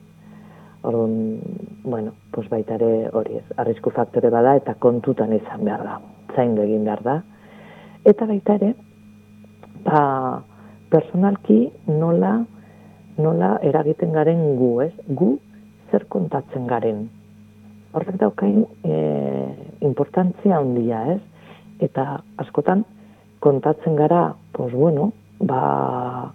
Orduan, 0.85 1.40
bueno, 1.85 2.12
pues 2.30 2.49
baitare 2.50 3.09
hori 3.12 3.38
ez, 3.38 3.44
arrisku 3.56 3.90
faktore 3.90 4.28
bada 4.30 4.56
eta 4.56 4.75
kontutan 4.80 5.33
izan 5.33 5.64
behar 5.64 5.85
da, 5.85 5.99
zaindu 6.37 6.64
egin 6.66 6.85
behar 6.85 7.02
da. 7.02 7.14
Eta 8.04 8.28
baita 8.28 8.59
ere, 8.61 8.75
ba, 9.87 10.00
personalki 10.92 11.61
nola, 11.88 12.35
nola 13.16 13.54
eragiten 13.62 14.12
garen 14.12 14.42
gu, 14.61 14.73
ez? 14.85 14.92
Gu 15.09 15.30
zer 15.90 16.04
kontatzen 16.12 16.66
garen. 16.68 17.06
Horrek 17.94 18.18
daukain 18.21 18.64
e, 18.85 18.99
importantzia 19.87 20.59
handia, 20.59 21.04
ez? 21.14 21.23
eta 21.83 22.21
askotan 22.38 22.85
kontatzen 23.45 23.97
gara, 23.97 24.35
pues 24.53 24.73
bueno, 24.73 25.13
ba, 25.41 26.33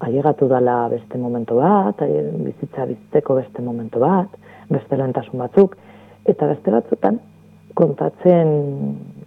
ailegatu 0.00 0.48
dala 0.48 0.86
beste 0.88 1.18
momentu 1.20 1.58
bat, 1.60 2.00
bizitza 2.46 2.86
bizitzeko 2.88 3.36
beste 3.36 3.64
momentu 3.64 4.00
bat, 4.00 4.32
beste 4.72 4.96
lentasun 4.96 5.42
batzuk, 5.44 5.76
eta 6.24 6.48
beste 6.48 6.72
batzutan 6.72 7.20
kontatzen, 7.76 8.48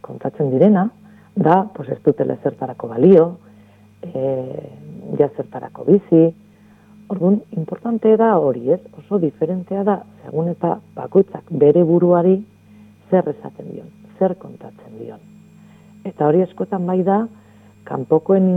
kontatzen 0.01 0.49
direna, 0.55 0.87
da, 1.35 1.61
pues 1.75 1.93
ez 1.93 1.99
dutele 2.05 2.39
zertarako 2.41 2.89
balio, 2.95 3.29
e, 4.01 4.35
ja 5.21 5.29
zertarako 5.37 5.85
bizi, 5.93 6.27
Orduan, 7.09 7.39
importante 7.57 8.11
da 8.21 8.35
hori, 8.37 8.67
ez? 8.69 8.83
Oso 8.99 9.17
diferentea 9.17 9.81
da, 9.87 9.95
segun 10.27 10.51
eta 10.51 10.75
bakoitzak 10.93 11.49
bere 11.63 11.81
buruari 11.81 12.35
zer 13.09 13.33
esaten 13.33 13.73
dion, 13.73 13.89
zer 14.19 14.37
kontatzen 14.37 15.01
dion. 15.01 15.28
Eta 16.09 16.25
hori 16.25 16.41
eskotan 16.41 16.87
bai 16.89 17.01
da, 17.05 17.21
kanpokoen 17.85 18.49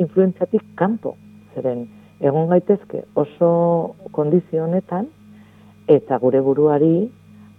influentziatik 0.00 0.64
kanpo. 0.78 1.14
Zeren, 1.54 1.86
egon 2.20 2.48
gaitezke 2.52 3.04
oso 3.18 3.50
kondizio 4.16 4.64
honetan, 4.64 5.08
eta 5.88 6.18
gure 6.22 6.40
buruari, 6.44 7.08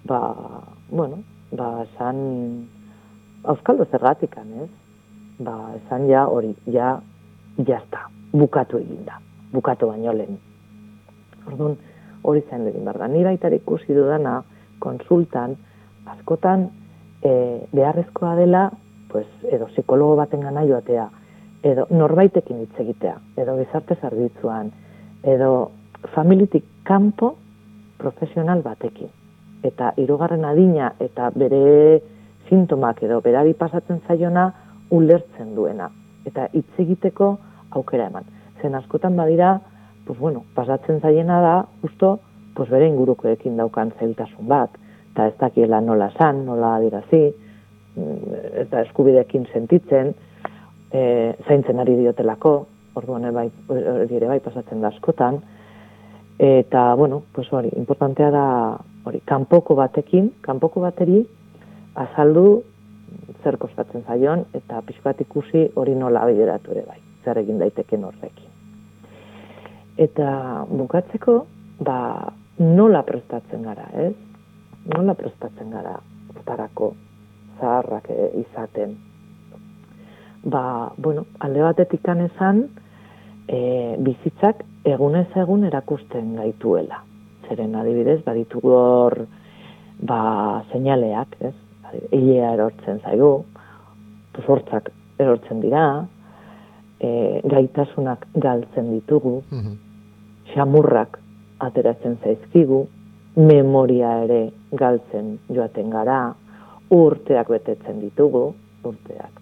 ba, 0.09 0.19
bueno, 0.89 1.21
ba, 1.51 1.69
esan, 1.85 2.19
auskaldo 3.43 3.87
zergatikan, 3.91 4.49
ez? 4.65 4.69
Ba, 5.45 5.55
esan 5.79 6.09
ja 6.09 6.25
hori, 6.27 6.53
ja, 6.73 6.97
jazta, 7.57 8.07
bukatu 8.33 8.81
eginda, 8.81 9.19
bukatu 9.53 9.89
baino 9.91 10.13
lehen. 10.13 10.37
Orduan, 11.47 11.77
hori 12.23 12.43
zain 12.49 12.67
egin 12.67 12.85
behar 12.85 13.01
da. 13.01 13.07
Ni 13.07 13.23
baita 13.25 13.49
ikusi 13.55 13.95
dudana, 13.95 14.41
konsultan, 14.83 15.55
askotan, 16.05 16.69
e, 17.23 17.31
beharrezkoa 17.73 18.35
dela, 18.39 18.69
pues, 19.09 19.27
edo 19.51 19.67
psikologo 19.73 20.15
baten 20.15 20.41
gana 20.41 20.63
joatea, 20.65 21.09
edo 21.63 21.87
norbaitekin 21.89 22.61
hitz 22.63 22.79
egitea, 22.79 23.17
edo 23.37 23.57
gizarte 23.57 23.95
zerbitzuan, 23.95 24.71
edo 25.23 25.71
familitik 26.15 26.63
kanpo 26.83 27.35
profesional 27.97 28.63
batekin. 28.63 29.09
Eta 29.63 29.91
hirugarren 29.97 30.45
adina 30.47 30.93
eta 31.03 31.31
bere 31.35 32.01
sintomak 32.47 33.03
edo 33.03 33.19
berari 33.21 33.53
pasatzen 33.53 33.99
zaiona 34.07 34.47
ulertzen 34.95 35.53
duena. 35.55 35.89
Eta 36.25 36.47
hitz 36.53 36.79
egiteko 36.79 37.37
aukera 37.75 38.07
eman. 38.07 38.23
Zen 38.61 38.75
askotan 38.75 39.15
badira, 39.15 39.59
pues 40.05 40.19
bueno, 40.19 40.43
pasatzen 40.55 41.01
zaiena 41.01 41.41
da, 41.41 41.55
justo, 41.81 42.19
pues 42.55 42.69
bere 42.69 42.87
ingurukoekin 42.87 43.57
daukan 43.57 43.91
zailtasun 43.99 44.47
bat, 44.47 44.71
eta 45.11 45.27
ez 45.27 45.35
dakiela 45.39 45.81
nola 45.81 46.09
san, 46.17 46.45
nola 46.45 46.75
adirazi, 46.77 47.29
eta 47.97 48.81
eskubideekin 48.87 49.47
sentitzen, 49.53 50.13
e, 50.91 51.01
zaintzen 51.47 51.79
ari 51.79 51.95
diotelako, 51.99 52.53
orduan 52.99 53.27
bai, 53.33 53.49
hori 53.69 54.15
ere 54.15 54.27
bai 54.27 54.39
pasatzen 54.43 54.81
da 54.81 54.91
askotan, 54.93 55.39
eta, 56.39 56.93
bueno, 56.95 57.23
pues 57.33 57.51
hori, 57.53 57.71
importantea 57.77 58.29
da, 58.31 58.45
hori, 59.05 59.21
kanpoko 59.25 59.75
batekin, 59.75 60.31
kanpoko 60.41 60.81
bateri, 60.81 61.23
azaldu 61.95 62.61
zer 63.43 63.57
kostatzen 63.57 64.05
zaion, 64.07 64.45
eta 64.53 64.81
pixkat 64.85 65.21
ikusi 65.25 65.67
hori 65.75 65.95
nola 65.95 66.25
bideratu 66.29 66.71
ere 66.75 66.85
bai, 66.87 66.99
zer 67.25 67.41
egin 67.41 67.59
daiteken 67.59 68.05
horrekin. 68.07 68.47
Eta 69.99 70.65
bukatzeko, 70.69 71.41
ba, 71.83 71.99
nola 72.59 73.03
prestatzen 73.07 73.65
gara, 73.67 73.89
ez? 74.07 74.13
Nola 74.95 75.13
prestatzen 75.19 75.71
gara, 75.75 75.97
parako 76.47 76.93
zaharrak 77.59 78.09
e, 78.09 78.29
izaten. 78.41 78.95
Ba, 80.43 80.91
bueno, 80.97 81.25
alde 81.39 81.61
batetik 81.61 82.07
esan, 82.07 82.69
e, 83.47 83.95
bizitzak 83.99 84.63
egunez 84.85 85.27
egun 85.35 85.65
erakusten 85.65 86.35
gaituela. 86.35 87.03
Zeren 87.47 87.75
adibidez, 87.75 88.23
baditu 88.23 88.59
hor, 88.63 89.25
ba, 90.01 90.63
seinaleak, 90.71 91.35
ez? 91.41 91.55
Ilea 92.11 92.53
erortzen 92.53 92.99
zaigu, 93.03 93.45
hortzak 94.47 94.91
erortzen 95.19 95.59
dira, 95.59 96.05
e, 97.01 97.41
gaitasunak 97.43 98.27
galtzen 98.35 98.91
ditugu, 98.93 99.41
mm 99.51 99.77
xamurrak 100.53 101.19
ateratzen 101.61 102.17
zaizkigu, 102.23 102.85
memoria 103.35 104.11
ere 104.25 104.39
galtzen 104.79 105.35
joaten 105.53 105.91
gara, 105.93 106.19
urteak 106.89 107.49
betetzen 107.49 107.99
ditugu, 108.01 108.53
urteak, 108.83 109.41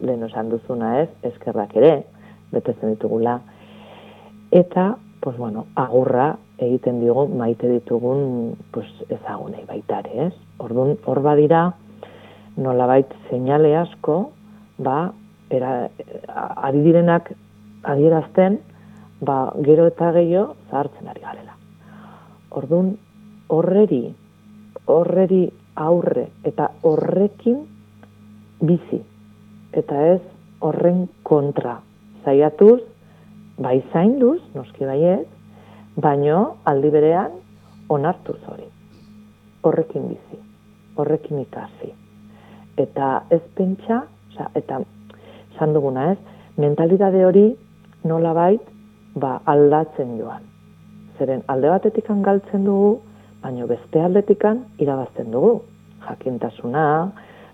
lehen 0.00 0.22
osan 0.24 0.50
duzuna 0.52 0.98
ez, 1.02 1.08
eskerrak 1.32 1.74
ere, 1.76 1.92
betetzen 2.52 2.94
ditugula, 2.94 3.38
eta, 4.54 4.94
pues 5.20 5.36
bueno, 5.36 5.66
agurra 5.76 6.36
egiten 6.58 7.00
digu 7.02 7.26
maite 7.28 7.68
ditugun 7.70 8.56
pues, 8.72 8.88
ezagunei 9.08 9.64
baitare, 9.68 10.28
ez? 10.28 10.32
Orduan, 10.58 10.96
hor 11.04 11.20
badira, 11.22 11.68
nolabait 12.56 13.12
seinale 13.28 13.74
asko, 13.78 14.18
ba, 14.78 15.12
era, 15.50 15.88
ari 16.68 16.82
direnak 16.86 17.30
adierazten, 17.84 18.58
ba, 19.20 19.52
gero 19.66 19.86
eta 19.90 20.10
gehiago 20.16 20.56
zahartzen 20.70 21.08
ari 21.10 21.22
garela. 21.22 21.54
Orduan, 22.58 22.96
horreri, 23.52 24.02
horreri 24.86 25.48
aurre 25.78 26.28
eta 26.44 26.70
horrekin 26.82 27.62
bizi 28.60 29.02
eta 29.78 30.00
ez 30.14 30.22
horren 30.60 31.06
kontra 31.22 31.78
Zaiatuz, 32.24 32.80
bai 33.58 33.78
zainduz, 33.92 34.40
noski 34.54 34.84
baiet, 34.84 35.28
baino 35.96 36.58
aldi 36.68 36.90
berean 36.92 37.38
onartuz 37.88 38.38
hori. 38.50 38.66
Horrekin 39.64 40.10
bizi, 40.10 40.40
horrekin 40.96 41.40
ikasi. 41.44 41.92
Eta 42.78 43.22
ez 43.34 43.40
pentsa, 43.56 44.02
oza, 44.30 44.50
eta 44.58 44.82
esan 45.54 45.72
duguna 45.74 46.10
ez, 46.12 46.18
mentalidade 46.58 47.24
hori 47.24 47.46
nola 48.04 48.34
bait, 48.36 48.62
ba, 49.16 49.38
aldatzen 49.46 50.18
joan. 50.18 50.44
Zeren 51.18 51.42
alde 51.48 51.72
batetik 51.72 52.10
galtzen 52.26 52.64
dugu, 52.68 52.98
baino 53.42 53.66
beste 53.66 54.00
aldetikan 54.02 54.64
irabazten 54.78 55.30
dugu. 55.30 55.62
Jakintasuna, 56.08 56.84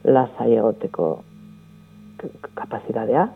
lasai 0.05 0.53
egoteko 0.57 1.09
kapazitatea, 2.55 3.29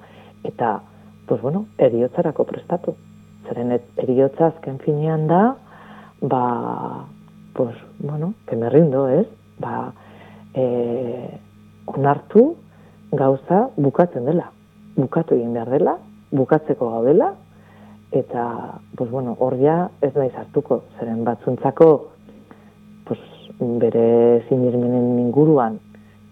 eta, 0.44 0.80
pues 1.26 1.40
bueno, 1.42 1.66
eriotzarako 1.78 2.44
prestatu. 2.44 2.94
Zeren 3.48 3.72
eriotza 3.96 4.52
azken 4.52 4.78
finean 4.84 5.26
da, 5.28 5.56
ba, 6.20 7.06
pues, 7.54 7.76
bueno, 7.98 8.34
que 8.46 8.56
me 8.56 8.70
rindo, 8.70 9.08
ez? 9.08 9.26
Ba, 9.58 9.92
e, 10.54 11.40
onartu 11.86 12.54
gauza 13.12 13.68
bukatzen 13.76 14.24
dela. 14.28 14.52
Bukatu 14.96 15.36
egin 15.36 15.54
behar 15.54 15.70
dela, 15.70 15.98
bukatzeko 16.30 16.90
gaudela, 16.90 17.32
eta, 18.12 18.80
pues 18.96 19.10
bueno, 19.10 19.36
hor 19.38 19.56
ja 19.60 19.90
ez 20.00 20.14
nahi 20.16 20.30
hartuko, 20.36 20.82
zeren 20.98 21.24
batzuntzako, 21.24 22.17
bere 23.58 24.44
sinirmenen 24.48 25.18
inguruan, 25.18 25.80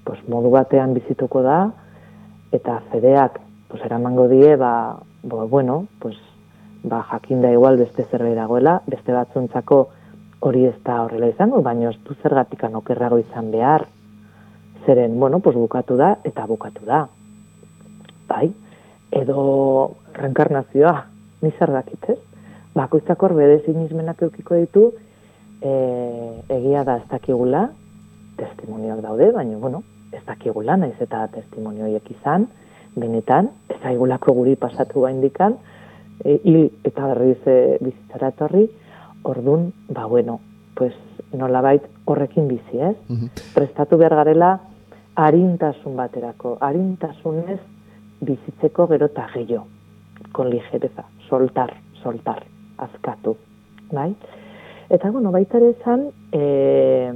pues, 0.05 0.21
modu 0.29 0.51
batean 0.55 0.95
bizituko 0.95 1.43
da, 1.43 1.73
eta 2.53 2.81
fedeak, 2.93 3.41
pues, 3.69 3.83
eramango 3.83 4.29
die, 4.29 4.55
ba, 4.57 4.99
ba 5.23 5.45
bueno, 5.45 5.87
pues, 5.99 6.17
ba, 6.85 7.03
jakinda 7.11 7.51
igual 7.53 7.77
beste 7.77 8.05
zerbait 8.05 8.37
dagoela, 8.37 8.81
beste 8.87 9.13
batzuntzako 9.13 9.89
hori 10.41 10.67
ez 10.67 10.77
da 10.85 11.03
horrela 11.03 11.33
izango, 11.33 11.63
baina 11.63 11.91
ez 11.91 11.99
du 12.07 12.15
zergatik 12.23 12.63
anokerrago 12.65 13.19
izan 13.19 13.51
behar, 13.51 13.89
zeren, 14.87 15.19
bueno, 15.19 15.41
pues, 15.41 15.57
bukatu 15.57 15.97
da, 15.97 16.19
eta 16.25 16.47
bukatu 16.47 16.87
da. 16.87 17.09
Bai, 18.29 18.53
edo 19.11 19.97
reenkarnazioa, 20.15 21.07
ni 21.43 21.51
zer 21.59 21.73
dakit, 21.75 22.11
ez? 22.15 22.19
Bakoitzak 22.77 23.23
hor 23.23 23.35
bere 23.35 23.59
sinismenak 23.65 24.23
eukiko 24.23 24.55
ditu, 24.55 24.91
e, 25.67 26.43
egia 26.57 26.85
da 26.85 26.99
ez 27.01 27.09
dakigula, 27.11 27.67
testimonioak 28.39 29.03
daude, 29.05 29.31
baina, 29.35 29.59
bueno, 29.59 29.83
ez 30.13 30.23
dakigula, 30.27 30.77
naiz 30.81 30.97
eta 31.03 31.27
testimonioiek 31.35 32.11
izan, 32.15 32.47
benetan, 32.97 33.51
ez 33.73 33.79
daigulako 33.83 34.35
guri 34.39 34.57
pasatu 34.61 35.05
bain 35.07 35.21
dikan, 35.25 35.59
e, 36.25 36.39
hil 36.45 36.61
eta 36.87 37.11
berriz 37.13 37.41
e, 37.47 37.79
bizitzara 37.83 38.33
etorri, 38.35 38.67
ordun, 39.27 39.73
ba, 39.89 40.07
bueno, 40.07 40.39
pues, 40.79 40.95
nola 41.33 41.63
bait 41.65 41.85
horrekin 42.07 42.47
bizi, 42.49 42.81
ez? 42.93 42.97
Prestatu 43.55 43.99
behar 43.99 44.15
garela, 44.21 44.53
harintasun 45.19 45.97
baterako, 45.99 46.57
harintasunez 46.63 47.59
bizitzeko 48.21 48.87
gero 48.93 49.09
eta 49.11 49.27
gehiago, 49.33 49.67
kon 50.37 50.51
ligereza, 50.53 51.09
soltar, 51.29 51.75
soltar, 52.03 52.45
azkatu, 52.87 53.35
bai? 53.91 54.13
Eta, 54.89 55.11
bueno, 55.11 55.33
baita 55.35 55.59
ere 55.59 55.73
esan, 55.75 56.11
e, 56.31 57.13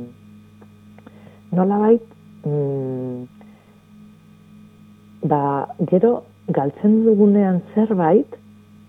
nola 1.54 1.78
bait, 1.78 2.02
mm, 2.44 3.22
ba, 5.30 5.68
gero, 5.90 6.24
galtzen 6.48 7.04
dugunean 7.06 7.62
zerbait, 7.74 8.34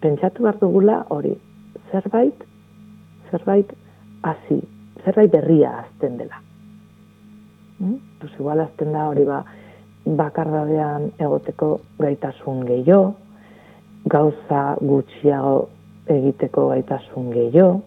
pentsatu 0.02 0.44
behar 0.48 0.58
dugula 0.58 1.06
hori, 1.13 1.36
zerbait, 1.91 2.46
zerbait, 3.30 3.70
hasi, 4.24 4.62
zerbait 5.06 5.32
berria 5.32 5.76
azten 5.84 6.17
dela. 6.17 6.41
Mm? 7.80 7.98
Pues 8.20 8.34
igual 8.39 8.60
azten 8.65 8.94
da 8.94 9.08
hori 9.10 9.26
ba, 9.26 9.44
bakardadean 10.06 11.12
egoteko 11.20 11.82
gaitasun 12.00 12.65
gehiago, 12.65 13.13
gauza 14.10 14.76
gutxiago 14.82 15.70
egiteko 16.10 16.67
gaitasun 16.74 17.30
gehiago, 17.30 17.84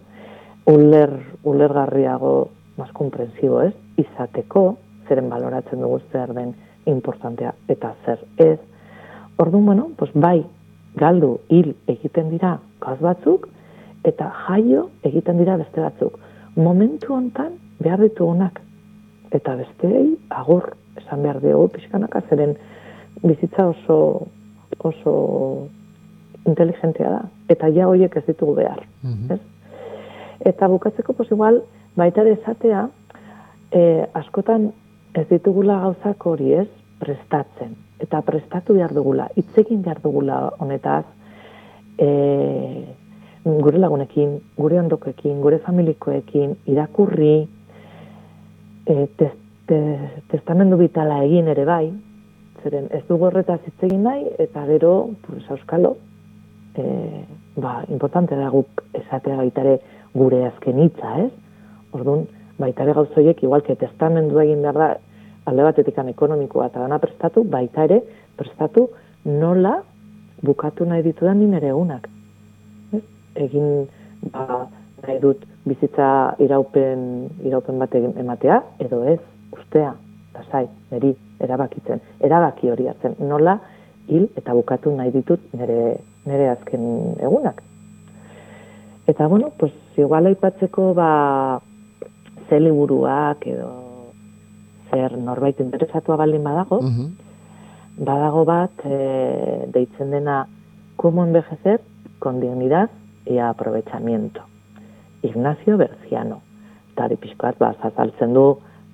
uler, 0.67 1.11
ulergarriago 1.45 2.51
mas 2.77 2.91
komprensibo 2.93 3.61
ez, 3.63 3.75
izateko, 4.01 4.77
zeren 5.09 5.29
baloratzen 5.31 5.83
dugu 5.85 6.01
zer 6.13 6.33
den 6.35 6.55
importantea 6.91 7.55
eta 7.69 7.95
zer 8.05 8.25
ez. 8.37 8.59
Orduan, 9.39 9.67
bueno, 9.67 9.89
pues 9.97 10.11
bai, 10.15 10.45
galdu, 10.97 11.39
hil 11.49 11.75
egiten 11.91 12.31
dira 12.31 12.59
gauz 12.81 12.99
batzuk, 13.01 13.49
eta 14.05 14.31
jaio 14.47 14.89
egiten 15.03 15.39
dira 15.39 15.57
beste 15.57 15.81
batzuk. 15.81 16.19
Momentu 16.57 17.15
hontan 17.15 17.57
behar 17.81 18.01
ditugunak, 18.03 18.61
eta 19.35 19.57
besteei 19.59 20.15
agur 20.31 20.75
esan 21.01 21.23
behar 21.23 21.41
dugu 21.43 21.69
pixkanaka, 21.75 22.23
zeren 22.31 22.55
bizitza 23.23 23.69
oso 23.69 24.29
oso 24.85 25.15
inteligentea 26.45 27.11
da, 27.11 27.21
eta 27.49 27.71
ja 27.73 27.89
horiek 27.89 28.17
ez 28.17 28.25
ditugu 28.27 28.55
behar. 28.59 28.83
ez? 29.31 29.41
Eta 30.45 30.69
bukatzeko, 30.69 31.15
pues 31.15 31.31
igual, 31.33 31.63
baita 31.97 32.21
ere 32.21 32.35
esatea, 32.37 32.89
e, 33.73 34.07
askotan 34.15 34.73
ez 35.15 35.27
ditugula 35.31 35.79
gauzak 35.87 36.27
hori 36.27 36.53
ez, 36.61 36.69
prestatzen. 37.01 37.75
Eta 38.03 38.21
prestatu 38.27 38.77
behar 38.77 38.93
dugula, 38.95 39.29
itzegin 39.41 39.83
behar 39.83 40.03
dugula 40.03 40.41
honetaz, 40.59 41.05
e, 41.99 42.09
gure 43.45 43.79
lagunekin, 43.79 44.39
gure 44.57 44.81
ondokekin, 44.81 45.41
gure 45.41 45.61
familikoekin, 45.65 46.57
irakurri, 46.71 47.37
e, 48.87 49.07
test, 49.17 49.41
te, 49.69 49.81
testamendu 50.33 50.77
bitala 50.81 51.23
egin 51.25 51.49
ere 51.53 51.65
bai, 51.69 51.87
zeren 52.63 52.89
ez 52.97 53.05
dugu 53.09 53.29
horretaz 53.29 53.61
hitz 53.67 53.79
egin 53.89 54.05
nahi, 54.05 54.27
eta 54.41 54.65
gero, 54.69 54.95
pues, 55.27 55.45
auskalo, 55.53 55.97
e, 56.77 56.85
ba, 57.57 57.83
importante 57.89 58.37
da 58.37 58.49
guk 58.53 58.85
esatea 58.93 59.37
baitare 59.41 59.79
gure 60.15 60.45
azken 60.47 60.79
hitza, 60.83 61.17
ez? 61.25 61.31
Orduan, 61.95 62.27
baitare 62.59 62.95
gauzoiek, 62.95 63.43
igual 63.43 63.63
que 63.67 63.77
testamendu 63.77 64.39
egin 64.43 64.63
behar 64.63 64.79
da, 64.79 64.89
alde 65.51 65.67
batetikan 65.67 66.09
ekonomikoa 66.09 66.71
eta 66.71 66.85
dana 66.85 67.01
prestatu, 67.03 67.45
baita 67.45 67.85
ere, 67.89 68.01
prestatu 68.39 68.89
nola 69.25 69.81
bukatu 70.45 70.87
nahi 70.87 71.03
ditu 71.03 71.27
da 71.27 71.35
nire 71.35 71.69
egunak. 71.73 72.09
Egin, 73.35 73.87
ba, 74.33 74.65
nahi 75.03 75.19
dut 75.21 75.45
bizitza 75.65 76.09
iraupen, 76.39 77.29
iraupen 77.45 77.79
bat 77.83 77.95
ematea, 77.99 78.63
edo 78.85 79.03
ez, 79.09 79.21
ustea, 79.53 79.95
tasai, 80.35 80.67
neri, 80.93 81.15
erabakitzen, 81.43 82.03
erabaki 82.21 82.71
hori 82.71 82.89
hartzen, 82.91 83.17
nola 83.19 83.59
hil 84.09 84.29
eta 84.37 84.55
bukatu 84.55 84.93
nahi 84.95 85.13
ditut 85.15 85.41
nire, 85.55 85.97
nire 86.27 86.51
azken 86.55 86.85
egunak. 87.21 87.63
Eta, 89.07 89.27
bueno, 89.27 89.53
pues, 89.59 89.73
igual 89.97 90.27
aipatzeko, 90.27 90.95
ba, 90.95 91.61
ze 92.49 92.61
liburuak 92.61 93.47
edo 93.47 93.71
zer 94.91 95.17
norbait 95.19 95.61
interesatua 95.61 96.17
baldin 96.17 96.45
badago, 96.45 96.81
badago 97.97 98.45
bat 98.45 98.85
e, 98.85 99.67
deitzen 99.73 100.11
dena 100.11 100.47
Cómo 100.97 101.25
envejecer 101.25 101.81
con 102.21 102.41
dignidad 102.41 102.89
y 103.27 103.39
aprovechamiento. 103.39 104.43
Ignacio 105.23 105.77
Berciano. 105.77 106.41
Eta 106.93 107.09
hori 107.09 107.17
pixkoat, 107.19 107.59
ba, 107.59 107.73
zazaltzen 107.83 108.33
du, 108.33 108.45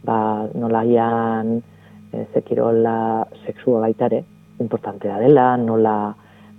ba, 0.02 0.48
nolaian 0.56 1.58
e, 2.10 2.24
zekirola 2.32 3.26
seksua 3.44 3.82
baitare, 3.84 4.24
importantea 4.64 5.18
dela, 5.20 5.58
nola 5.60 6.14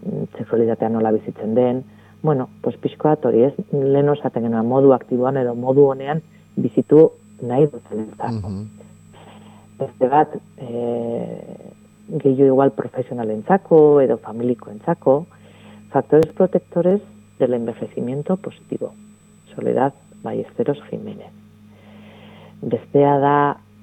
mm, 0.06 0.38
seksualitatea 0.38 0.92
nola 0.94 1.12
bizitzen 1.18 1.58
den, 1.58 1.82
bueno, 2.22 2.50
pues 2.62 2.78
pixkoat 2.78 3.26
hori 3.26 3.44
ez, 3.48 3.54
lehen 3.72 4.10
osaten 4.10 4.46
genuen 4.46 4.68
modu 4.70 4.94
aktiboan 4.94 5.40
edo 5.42 5.56
modu 5.56 5.88
honean 5.90 6.22
bizitu 6.56 7.10
nahi 7.42 7.66
duten 7.72 8.06
entzako. 8.06 8.52
Beste 9.80 10.10
bat, 10.10 10.36
e, 10.62 11.72
gehiago 12.22 12.54
igual 12.54 12.74
profesionalentzako 12.78 14.02
edo 14.02 14.18
familikoentzako, 14.22 15.26
factores 15.92 16.32
protectores 16.38 17.02
del 17.40 17.54
envejecimiento 17.54 18.38
positivo. 18.38 18.94
Soledad 19.56 19.94
Ballesteros 20.22 20.82
Jiménez. 20.90 21.32
Bestea 22.62 23.18
da, 23.18 23.38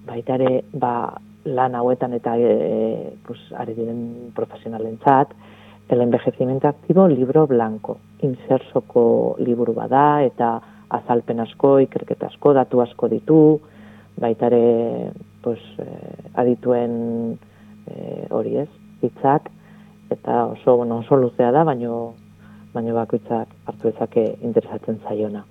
baitare, 0.07 0.65
ba, 0.73 1.19
lan 1.45 1.75
hauetan 1.75 2.13
eta 2.15 2.37
e, 2.39 3.15
pues, 3.27 3.41
ari 3.59 3.75
diren 3.75 4.31
profesionalentzat, 4.37 5.35
el 5.89 6.01
envejecimiento 6.01 6.69
activo 6.69 7.09
libro 7.09 7.47
blanco. 7.47 7.99
Insersoko 8.21 9.37
liburu 9.39 9.75
bada 9.75 10.23
eta 10.25 10.61
azalpen 10.91 11.41
asko, 11.41 11.79
ikerketa 11.81 12.29
asko, 12.29 12.53
datu 12.57 12.81
asko 12.81 13.09
ditu, 13.09 13.61
baitare 14.17 15.13
pues, 15.43 15.61
eh, 15.79 16.31
adituen 16.35 17.39
eh, 17.87 18.27
hori 18.31 18.57
ez, 18.65 18.69
hitzak, 19.03 19.51
eta 20.11 20.47
oso, 20.47 20.77
bueno, 20.77 20.99
oso 20.99 21.17
luzea 21.17 21.53
da, 21.53 21.65
baino, 21.65 22.15
baino 22.75 22.95
bakoitzak 22.97 23.49
hartu 23.67 23.93
dezake 23.93 24.25
interesatzen 24.43 25.01
zaiona. 25.07 25.45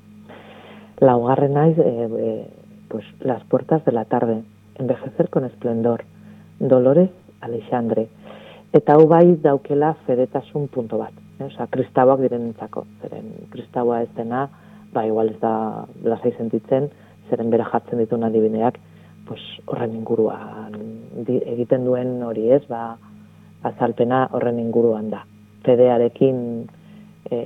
Laugarren 0.99 1.53
naiz, 1.53 1.77
e, 1.77 2.05
e, 2.05 2.47
pues, 2.89 3.05
Las 3.19 3.43
puertas 3.43 3.85
de 3.85 3.91
la 3.91 4.05
tarde, 4.05 4.43
envejecer 4.75 5.29
con 5.29 5.45
esplendor, 5.45 6.03
Dolores 6.59 7.09
Alexandre. 7.41 8.07
Eta 8.77 8.93
hau 8.93 9.07
bai 9.09 9.33
daukela 9.41 9.95
fedetasun 10.05 10.67
punto 10.69 10.99
bat. 11.01 11.13
Eh? 11.39 11.45
Osa, 11.47 11.65
kristauak 11.71 12.19
direnentzako. 12.21 12.83
Zeren, 13.01 13.31
kristaua 13.49 14.03
ez 14.03 14.09
dena, 14.17 14.43
ba, 14.93 15.05
igual 15.07 15.31
ez 15.33 15.39
da 15.41 15.85
lasai 16.05 16.33
sentitzen, 16.37 16.89
zeren 17.29 17.49
bera 17.49 17.65
jartzen 17.71 18.03
ditu 18.03 18.19
adibineak, 18.21 18.77
pues, 19.27 19.41
horren 19.65 19.95
inguruan 19.95 20.77
di, 21.25 21.39
egiten 21.55 21.85
duen 21.85 22.21
hori 22.23 22.51
ez, 22.53 22.61
ba, 22.69 22.97
azalpena 23.65 24.27
horren 24.37 24.59
inguruan 24.59 25.09
da. 25.09 25.23
Fedearekin 25.65 26.37
e, 27.31 27.39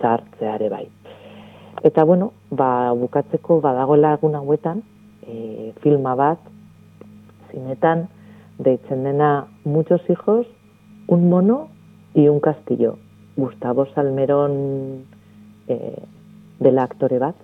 zartzeare 0.00 0.70
bai. 0.70 0.86
Eta 1.82 2.04
bueno, 2.04 2.32
ba, 2.50 2.92
bukatzeko 2.94 3.58
badagoela 3.64 4.14
egun 4.20 4.38
hauetan, 4.38 4.84
e, 5.26 5.72
filma 5.82 6.14
bat, 6.14 6.46
zinetan, 7.50 8.06
deitzen 8.60 9.04
dena 9.04 9.48
muchos 9.64 10.02
hijos, 10.08 10.46
un 11.10 11.28
mono 11.28 11.68
y 12.14 12.28
un 12.28 12.38
castillo. 12.38 12.96
Gustavo 13.36 13.86
Salmerón 13.94 15.06
e, 15.66 16.02
dela 16.60 16.84
aktore 16.84 17.18
bat, 17.18 17.34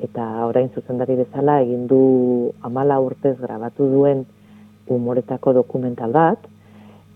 eta 0.00 0.24
orain 0.46 0.70
zuzendari 0.72 1.16
bezala 1.18 1.60
egin 1.60 1.86
du 1.90 2.52
amala 2.64 2.96
urtez 3.00 3.36
grabatu 3.40 3.88
duen 3.92 4.24
umoretako 4.88 5.52
dokumental 5.52 6.12
bat, 6.16 6.40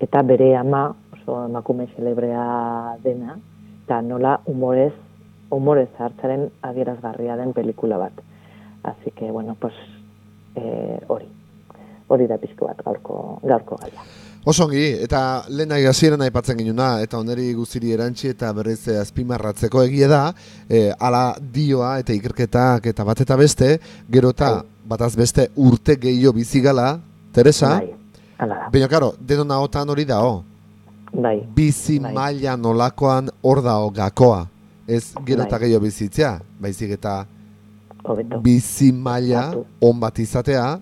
eta 0.05 0.23
bere 0.23 0.53
ama, 0.57 0.95
oso 1.17 1.47
emakume 1.47 1.89
celebrea 1.97 2.97
dena, 3.05 3.39
eta 3.85 4.03
nola 4.03 4.41
humorez, 4.45 4.93
humorez 5.49 5.89
hartzaren 5.99 6.51
adierazgarria 6.61 7.39
den 7.41 7.55
pelikula 7.57 7.97
bat. 7.97 8.13
Así 8.83 9.13
que, 9.13 9.31
bueno, 9.31 9.57
pues, 9.59 9.75
eh, 10.57 11.01
hori. 11.09 11.29
Hori 12.09 12.27
da 12.27 12.37
pizko 12.37 12.67
bat 12.67 12.85
gaurko, 12.85 13.39
gaurko 13.45 13.77
gaia. 13.81 14.30
Osongi, 14.45 14.87
eta 15.05 15.45
lehen 15.53 15.73
aigasieran 15.77 16.23
aipatzen 16.25 16.57
ginuna, 16.57 16.95
eta 17.05 17.19
oneri 17.21 17.51
guztiri 17.53 17.91
erantzi 17.93 18.31
eta 18.33 18.49
berriz 18.57 18.87
azpimarratzeko 19.03 19.83
egie 19.85 20.09
da, 20.09 20.31
e, 20.65 20.87
ala 20.97 21.35
dioa 21.53 21.99
eta 22.01 22.17
ikerketak 22.17 22.89
eta 22.89 23.05
bat 23.05 23.21
eta 23.21 23.37
beste, 23.37 23.75
gero 24.09 24.31
eta 24.33 24.51
bai. 24.55 24.65
bataz 24.95 25.13
beste 25.17 25.51
urte 25.57 25.99
gehiago 26.01 26.33
bizigala, 26.39 26.95
Teresa? 27.37 27.75
Bai. 27.77 27.93
Baina, 28.73 28.89
karo, 28.89 29.13
denon 29.21 29.51
ahotan 29.53 29.93
hori 29.93 30.07
da, 30.09 30.23
oh? 30.25 30.41
Bai. 31.13 31.43
Bizi 31.55 31.99
bai. 32.01 32.15
maila 32.15 32.57
nolakoan 32.57 33.29
hor 33.43 33.61
da 33.63 33.77
gakoa. 33.93 34.47
Ez 34.89 35.13
gero 35.27 35.43
eta 35.45 35.59
Bai. 35.59 35.67
gehiago 35.67 35.85
bizitzea, 35.85 36.39
baizik 36.59 36.97
eta 36.97 37.27
Hobeto. 38.03 38.41
bizi 38.41 38.91
maila 38.91 39.51
on 39.83 40.01
bat 40.01 40.19
izatea, 40.19 40.81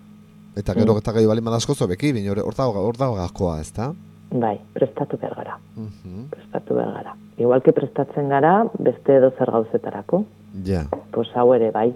eta 0.58 0.74
gero 0.74 0.94
Mm. 0.94 0.98
eta 0.98 1.12
gehiago 1.14 1.30
bali 1.32 1.40
madasko 1.46 1.74
zobeki, 1.74 2.12
baina 2.12 2.32
hor 2.42 2.54
da, 2.54 2.66
hor 2.68 2.96
da 2.98 3.08
gakoa, 3.14 3.60
ez 3.60 3.72
da? 3.72 3.92
Bai, 4.30 4.58
prestatu 4.74 5.16
behar 5.16 5.34
gara. 5.36 5.58
Mhm, 5.76 6.26
Prestatu 6.30 6.74
behar 6.74 6.92
gara. 6.98 7.14
Igual 7.38 7.62
que 7.62 7.72
prestatzen 7.72 8.28
gara, 8.28 8.64
beste 8.78 9.16
edo 9.16 9.30
zer 9.38 9.50
gauzetarako. 9.50 10.24
Ja. 10.66 10.82
Pues 11.14 11.28
hau 11.34 11.54
ere 11.54 11.70
bai. 11.70 11.94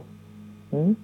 Mm? 0.70 0.94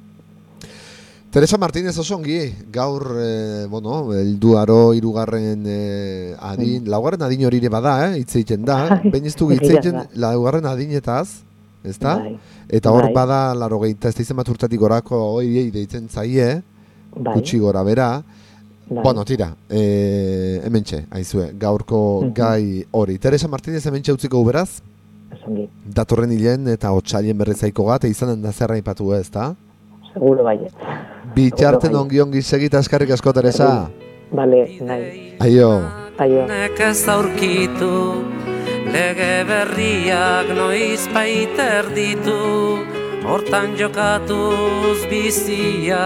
Teresa 1.30 1.58
Martínez 1.58 1.98
osongi, 1.98 2.54
gaur, 2.72 3.02
eh, 3.20 3.66
bueno, 3.68 4.14
eldu 4.16 4.54
aro 4.56 4.94
irugarren 4.96 5.62
eh, 5.68 6.34
adin, 6.40 6.88
laugarren 6.88 7.20
adin 7.26 7.44
hori 7.44 7.58
ere 7.60 7.68
bada, 7.68 7.92
eh, 8.08 8.22
hitz 8.22 8.32
egiten 8.40 8.64
da, 8.64 8.78
Bai, 9.02 9.10
baina 9.12 9.26
ez 9.28 9.36
du 9.36 9.50
hitz 9.52 9.68
egiten 9.68 10.00
laugarren 10.14 10.64
adinetaz, 10.64 11.42
ez 11.84 11.98
da? 12.00 12.14
Bai. 12.22 12.38
Eta 12.70 12.90
hor 12.90 13.10
Bai. 13.10 13.12
bada, 13.12 13.42
laro 13.54 13.78
gehieta, 13.84 14.08
ez 14.08 14.16
da 14.16 14.22
izan 14.24 14.40
bat 14.40 14.48
urtatik 14.48 14.80
gorako 14.80 15.20
hori 15.34 15.68
deitzen 15.74 16.08
zaie, 16.08 16.62
Bai. 17.16 17.34
gutxi 17.34 17.58
gora 17.58 17.82
bera. 17.82 18.22
bai. 18.88 19.02
Bueno, 19.04 19.24
tira, 19.24 19.54
e, 19.68 20.60
hemen 20.64 20.82
txe, 20.84 21.06
aizue, 21.10 21.52
gaurko 21.58 22.22
Mhm. 22.22 22.32
gai 22.34 22.86
hori. 22.90 23.18
Teresa 23.18 23.48
Martínez 23.48 23.84
hemen 23.86 24.02
txe 24.02 24.12
utziko 24.12 24.42
beraz, 24.44 24.80
Osongi. 25.32 25.68
datorren 25.84 26.32
hilen 26.32 26.68
eta 26.68 26.92
otxailien 26.92 27.36
berrezaiko 27.36 27.84
bat, 27.84 28.04
izanen 28.04 28.40
da 28.42 28.52
zerra 28.52 28.78
ipatu 28.78 29.12
ez, 29.14 29.30
da? 29.30 29.54
Seguro 30.14 30.42
bai. 30.42 30.58
Bitxarten 31.34 31.92
bai. 31.92 32.00
ongi 32.00 32.20
ongi 32.20 32.42
segita 32.42 32.78
eskarrik 32.78 33.10
asko, 33.10 33.32
Teresa. 33.32 33.90
Bale, 34.32 34.78
nahi. 34.80 35.34
Aio. 35.40 35.82
Aio. 36.18 36.46
Nek 36.48 36.80
ez 36.80 37.08
aurkitu 37.08 38.24
Lege 38.92 39.44
berriak 39.46 40.48
noiz 40.56 41.06
baiter 41.14 41.86
ditu 41.94 42.78
Hortan 43.24 43.76
jokatuz 43.76 45.06
bizia 45.08 46.02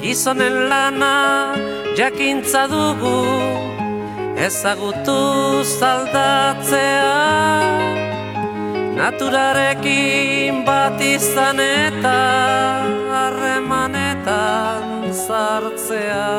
Gizonen 0.00 0.70
lana 0.70 1.52
jakintza 1.92 2.64
dugu 2.72 3.20
Ezagutuz 4.46 5.76
aldatzea 5.84 7.12
Naturarekin 8.96 10.64
bat 10.64 10.96
izan 11.04 11.60
eta 11.60 12.16
harremanetan 13.12 15.12
sartzea. 15.12 16.32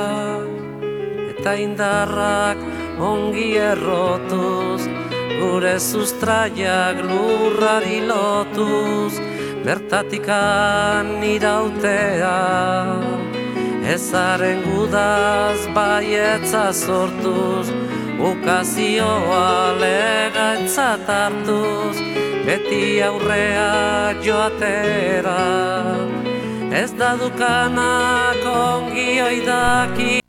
Eta 1.30 1.54
indarrak 1.62 2.58
ongi 2.98 3.62
errotuz 3.62 4.90
Gure 5.38 5.78
sustraiak 5.78 6.98
lurrari 7.06 8.02
lotuz 8.10 9.22
Bertatikan 9.62 11.22
irautea 11.22 12.38
Ezaren 13.92 14.62
gudaz 14.64 15.60
baietza 15.76 16.72
sortuz 16.72 17.68
Ukazioa 18.30 19.76
legatzat 19.82 21.12
hartuz 21.16 21.98
Beti 22.46 23.04
aurrea 23.04 24.16
joatera. 24.24 25.38
Ez 26.82 26.92
da 27.04 27.12
dukanak 27.20 28.48
ongi 28.56 29.22
oidaki 29.28 30.21